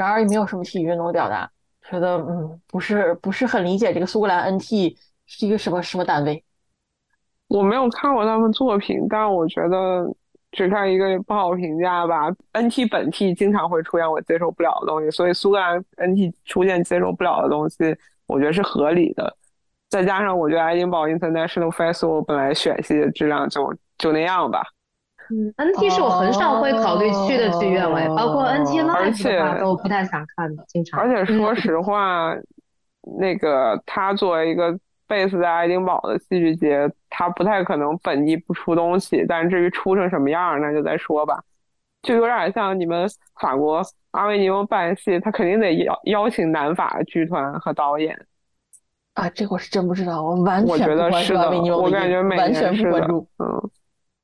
[0.03, 1.49] 然而也没有什么体育运动的表达，
[1.89, 4.97] 觉得嗯不是不是很理解这个苏格兰 NT
[5.27, 6.45] 是一个什么什么单位。
[7.49, 10.07] 我没有看过他们作品，但我觉得
[10.51, 12.31] 只看一个不好评价吧。
[12.53, 17.97] NT 本 T 经常会出现我接受不了的东西，所以苏格兰 NT 出现接受不了的东西，
[18.27, 19.37] 我觉得是合理的。
[19.91, 24.63] 再加上我觉得爱丁堡 International Festival 本来选戏的质量就就那样吧。
[25.33, 31.01] 嗯，NT 是我很少会考虑去的剧院位，包括 NT Live 的话都不太想看的，经常。
[31.01, 32.35] 而且说实话，
[33.19, 34.79] 那个他作为一个
[35.09, 39.25] base 在爱丁堡的戏剧节，他不太可能本地不出东西。
[39.27, 41.43] 但至于出成什么样，那就再说吧。
[42.03, 43.09] 就有点像你们
[43.41, 43.81] 法国
[44.11, 48.27] 阿维尼翁办戏，他肯定得邀邀请南法剧团和导演。
[49.15, 53.27] 啊，这个我是真不知道，我完全不关注阿维尼翁的演，完全不关注。
[53.39, 53.71] 嗯。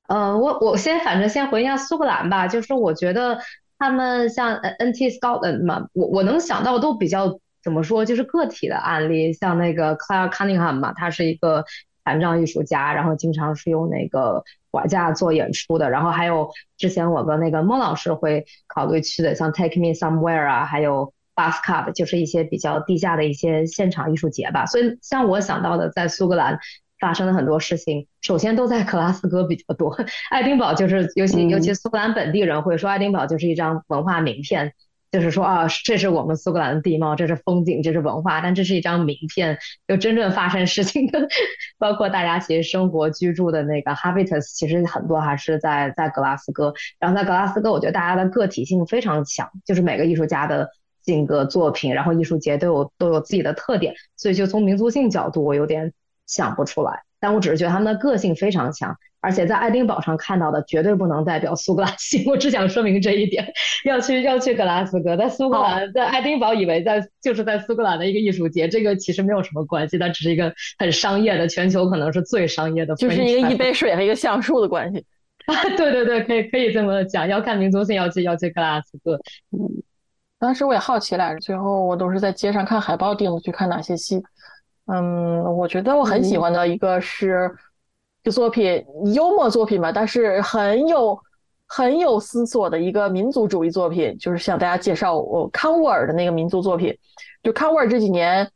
[0.09, 3.39] 呃，我我先反正先回一下苏格兰吧，就是我觉得
[3.79, 11.63] 他们像 NT Scotland 嘛，我我能想到都比较怎么说，就是个体的案例，像那个 Claire Cunningham 嘛，他是一个
[12.07, 16.49] 残障艺术家，然后经常是用那个拐架做演出的，然后还有
[16.79, 26.59] 之前我跟那个孟老师会考虑去的，像 Take Me Somewhere 啊，还有 Bus Cup，就是一些比较地下的一些现场艺术节吧，所以像我想到的，在苏格兰。
[26.99, 29.97] 发生的很多事情，首先都在格拉斯哥比较多。
[30.31, 34.73] 爱丁堡就是，尤其尤其苏格兰本地人会说，爱丁堡就是一张文化名片，
[35.13, 41.29] 就是说啊，这是我们苏格兰的地貌，这是风景，这是文化，但这是一张名片，就真正发生事情的，
[41.79, 46.75] 包括大家其实生活居住的那个 habitus，其实很多还是在在格拉斯哥。
[46.99, 50.69] 然后在格拉斯哥，我觉得大家的个体性非常强，就是每个艺术家的
[51.05, 55.93] 性格、作品，然后艺术节都有都有自己的特点，所以就从民族性角度，我有点。
[56.29, 62.23] 想不出来，但我只是觉得他们的个性非常强，而且在爱丁堡上看到的绝对不能代表苏格兰性。
[62.31, 63.53] 我只想说明这一点。
[63.85, 75.05] 要去要去格拉斯哥，在苏格兰，在爱丁堡以为在就是在苏格兰的一个艺术节，这个其实没有什么关系，它只是一个很商业的，全球可能是最商业的，就是一个一杯水和一个橡树的关系。
[75.47, 77.27] 啊 对对对，可以可以这么讲。
[77.27, 79.15] 要看民族性，要去要去格拉斯哥。
[79.51, 79.83] 嗯，
[80.39, 84.23] 当时我也好奇来着，最后我都是在街上看海报定的，去看哪些戏。
[84.91, 87.51] 嗯，我觉得我很喜欢的一个是，
[88.23, 88.83] 这作品
[89.15, 91.19] 幽默作品吧，但是很有
[91.67, 96.97] 很有思索的一个民族主义作品，就是向大家介绍我康沃尔的那个民族作品。
[97.43, 98.51] 就康沃尔这几年，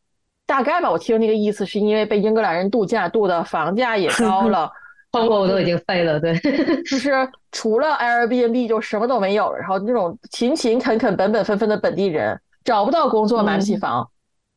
[0.46, 4.70] 大概吧，我听那个意思是因为被英格兰人度假度的房价也高了，
[5.12, 6.34] 包括我都已经废了，对，
[6.84, 7.12] 就是
[7.52, 14.08] 除了 Airbnb 就什么都没有，然后那种勤勤恳恳、本本分分的本地人找不到工作，买不起房。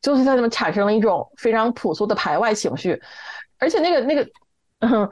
[0.02, 3.00] 就是在他们产生了一种非常朴素的排外情绪，
[3.58, 4.28] 而且那个那个
[4.80, 5.08] 嗯，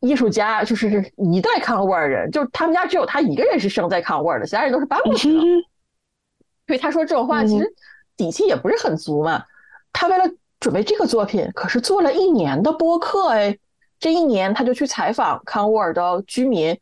[0.00, 5.40] 艺术家就是一代康沃尔人，就他们家只有他一个人是生在康沃尔的，其他人都是搬过去的。
[6.66, 7.74] 所以他说这种话其实
[8.16, 9.44] 底气也不是很足嘛。
[9.92, 10.24] 他为了
[10.60, 13.58] 准备这个作品，可是做了一年的播客哎，
[13.98, 16.78] 这一年他就去采访康沃尔的居民，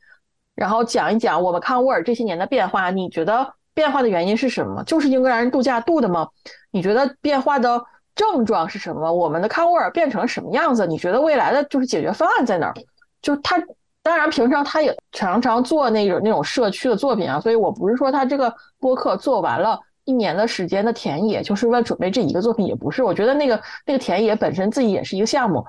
[0.55, 2.91] 然后讲一讲我们康沃尔这些年的变化。
[2.91, 4.83] 你觉得变化的原因是什么？
[4.85, 6.29] 就是英格兰人度假度的吗？
[6.71, 7.83] 你觉得变化的
[8.15, 9.13] 症状是什么？
[9.13, 10.87] 我们的康沃尔变成什么样子？
[10.87, 12.75] 你觉得未来的就是解决方案在哪儿？
[13.21, 13.61] 就他，
[14.03, 23.03] 当然平常他也常常做那种那种社区的作品啊，所以我不是说他这个播客做完了一年的时间的田野，就是为了准备这一个作品，也不是。
[23.03, 25.65] 我觉得那个那个田野本身自己也是一个项目，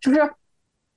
[0.00, 0.20] 就是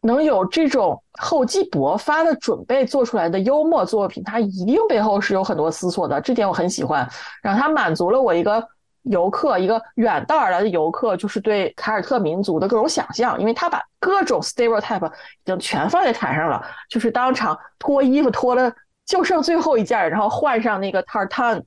[0.04, 7.10] 能有这种厚积薄发的准备做出来的幽默作品，它一定背后是有很多思索的，这点我很喜欢。
[7.42, 8.68] 然后它满足了我一个。
[9.04, 18.72] 游客一个远道而来的游客，就是对凯尔特民族的各种想象，因为他把各种 stereotype 已经全放在台上了，就是当场脱衣服脱了
[19.06, 21.62] 就剩最后一件，然后换上那个 tartan，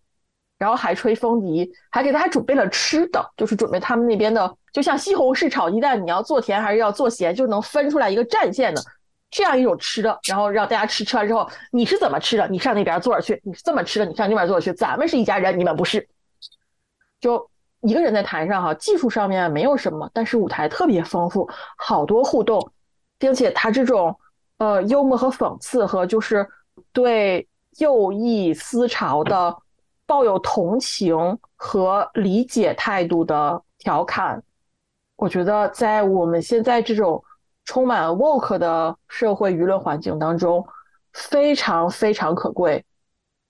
[0.58, 8.82] 然后还吹风笛，还给大家准备了吃的，就是准备他们那边的，就像西红柿炒鸡蛋，你要做甜还是要做咸，就能分出来一个战线的
[9.30, 12.48] 这样一种吃的，然后让大家吃，吃完之后你是怎么吃的？
[12.48, 14.06] 你上那边坐着去，你是这么吃的？
[14.06, 16.08] 你上那边坐着去，咱们是一家人，你们不是。
[17.20, 17.50] 就
[17.80, 22.72] 一个人在台上哈，技术上面没有什么，但是舞台特别丰富，好多互动，
[23.18, 24.18] 并且他这种
[24.58, 26.46] 呃幽默和讽刺和就是
[26.92, 27.46] 对
[27.78, 29.54] 右翼思潮的
[30.06, 31.16] 抱有同情
[31.56, 34.40] 和理解态度的调侃，
[35.16, 37.22] 我觉得在我们现在这种
[37.64, 40.66] 充满 woke 的社会舆论环境当中，
[41.12, 42.84] 非常非常可贵。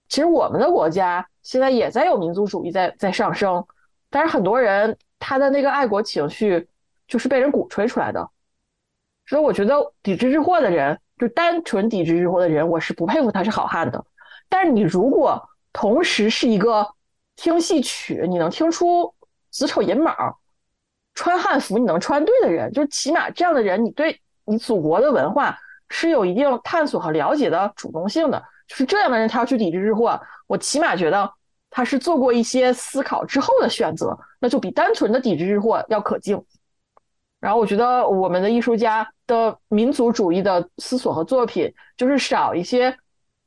[0.09, 1.27] 其实我们的国家。
[1.47, 3.65] 现在也在有民族主义在在上升，
[4.11, 6.69] 但是很多人他的那个爱国情绪
[7.07, 8.29] 就是被人鼓吹出来的，
[9.27, 14.05] 所以我觉得抵制日货的人，就单纯抵制日货的人，我是不佩服他是好汉的。
[14.49, 15.41] 但是你如果
[15.77, 16.89] 同时是一个
[17.37, 19.15] 听戏曲你能听出
[19.51, 20.39] 子丑寅卯，
[21.13, 25.59] 穿汉服你能穿对的人，就是起码这样的人，你对你祖国的文化
[25.91, 28.43] 是有一定探索和了解的主动性的。
[28.67, 31.31] 就是这样的人，他要去抵制日货，我起码觉得
[31.69, 36.43] 他是做过一些思考之后的选择，那就比单纯的抵制日货要可敬。
[37.39, 42.97] 然后我觉得我们的艺术家的民族主义的思索和作品，就是少一些，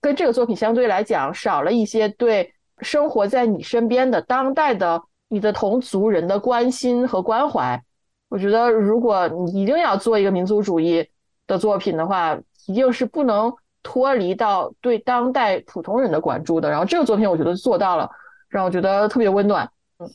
[0.01, 7.81] 跟这个作品相对来讲少了一些对生活在你身边的当代的你的同族人的关心和关怀。
[8.29, 11.07] 我觉得如果你一定要做一个民族主义
[11.47, 12.37] 的作品的话，
[12.67, 13.53] 一定是不能。
[13.81, 18.09] 脱离到对当代普通人的关注的，然后这个作品我觉得做到了，
[18.49, 19.67] 让我觉得特别温暖，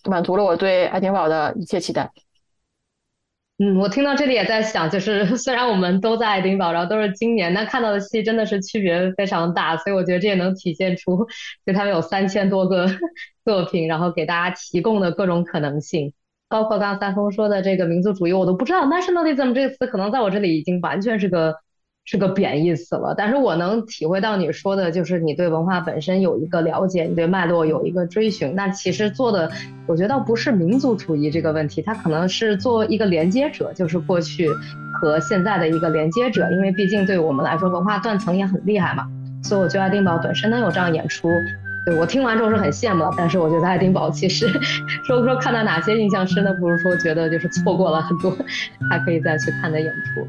[0.05, 2.13] 满足了我对爱丁堡的一切期待。
[3.59, 11.25] 嗯，我听到这里也在想，就是 虽然我们都在爱丁堡，然后都是今年，但看到的戏真的是区别非常大，所以我觉得这也能体现出，
[11.65, 12.89] 就他们有三千多个
[13.45, 16.13] 作品，然后给大家提供的各种可能性，
[16.49, 21.55] 包括刚刚三丰说的这个民族主义，我都不知道 nationalism 这个词可能在我这里已经完全是个。
[22.07, 28.55] 是个贬义词了，但是我能体会到你说的，就是你对文化本身有一个了解，你对脉络有一个追寻。
[28.55, 29.51] 那其实做的，
[29.87, 34.51] 我觉得倒不是民族主义这个问题，它可能是做一个连接者，就是过去
[35.01, 36.47] 和现在的一个连接者。
[36.53, 39.07] 因为毕竟对我们来说，文化断层也很厉害嘛。
[39.43, 41.29] 所以我觉得爱丁堡本身能有这样演出，
[41.87, 43.05] 对我听完之后是很羡慕。
[43.17, 44.47] 但是我觉得爱丁堡其实
[45.07, 48.31] 说不说看到哪些印象深的，不如说觉得就是错过了很多
[48.91, 50.29] 还可以再去看的演出。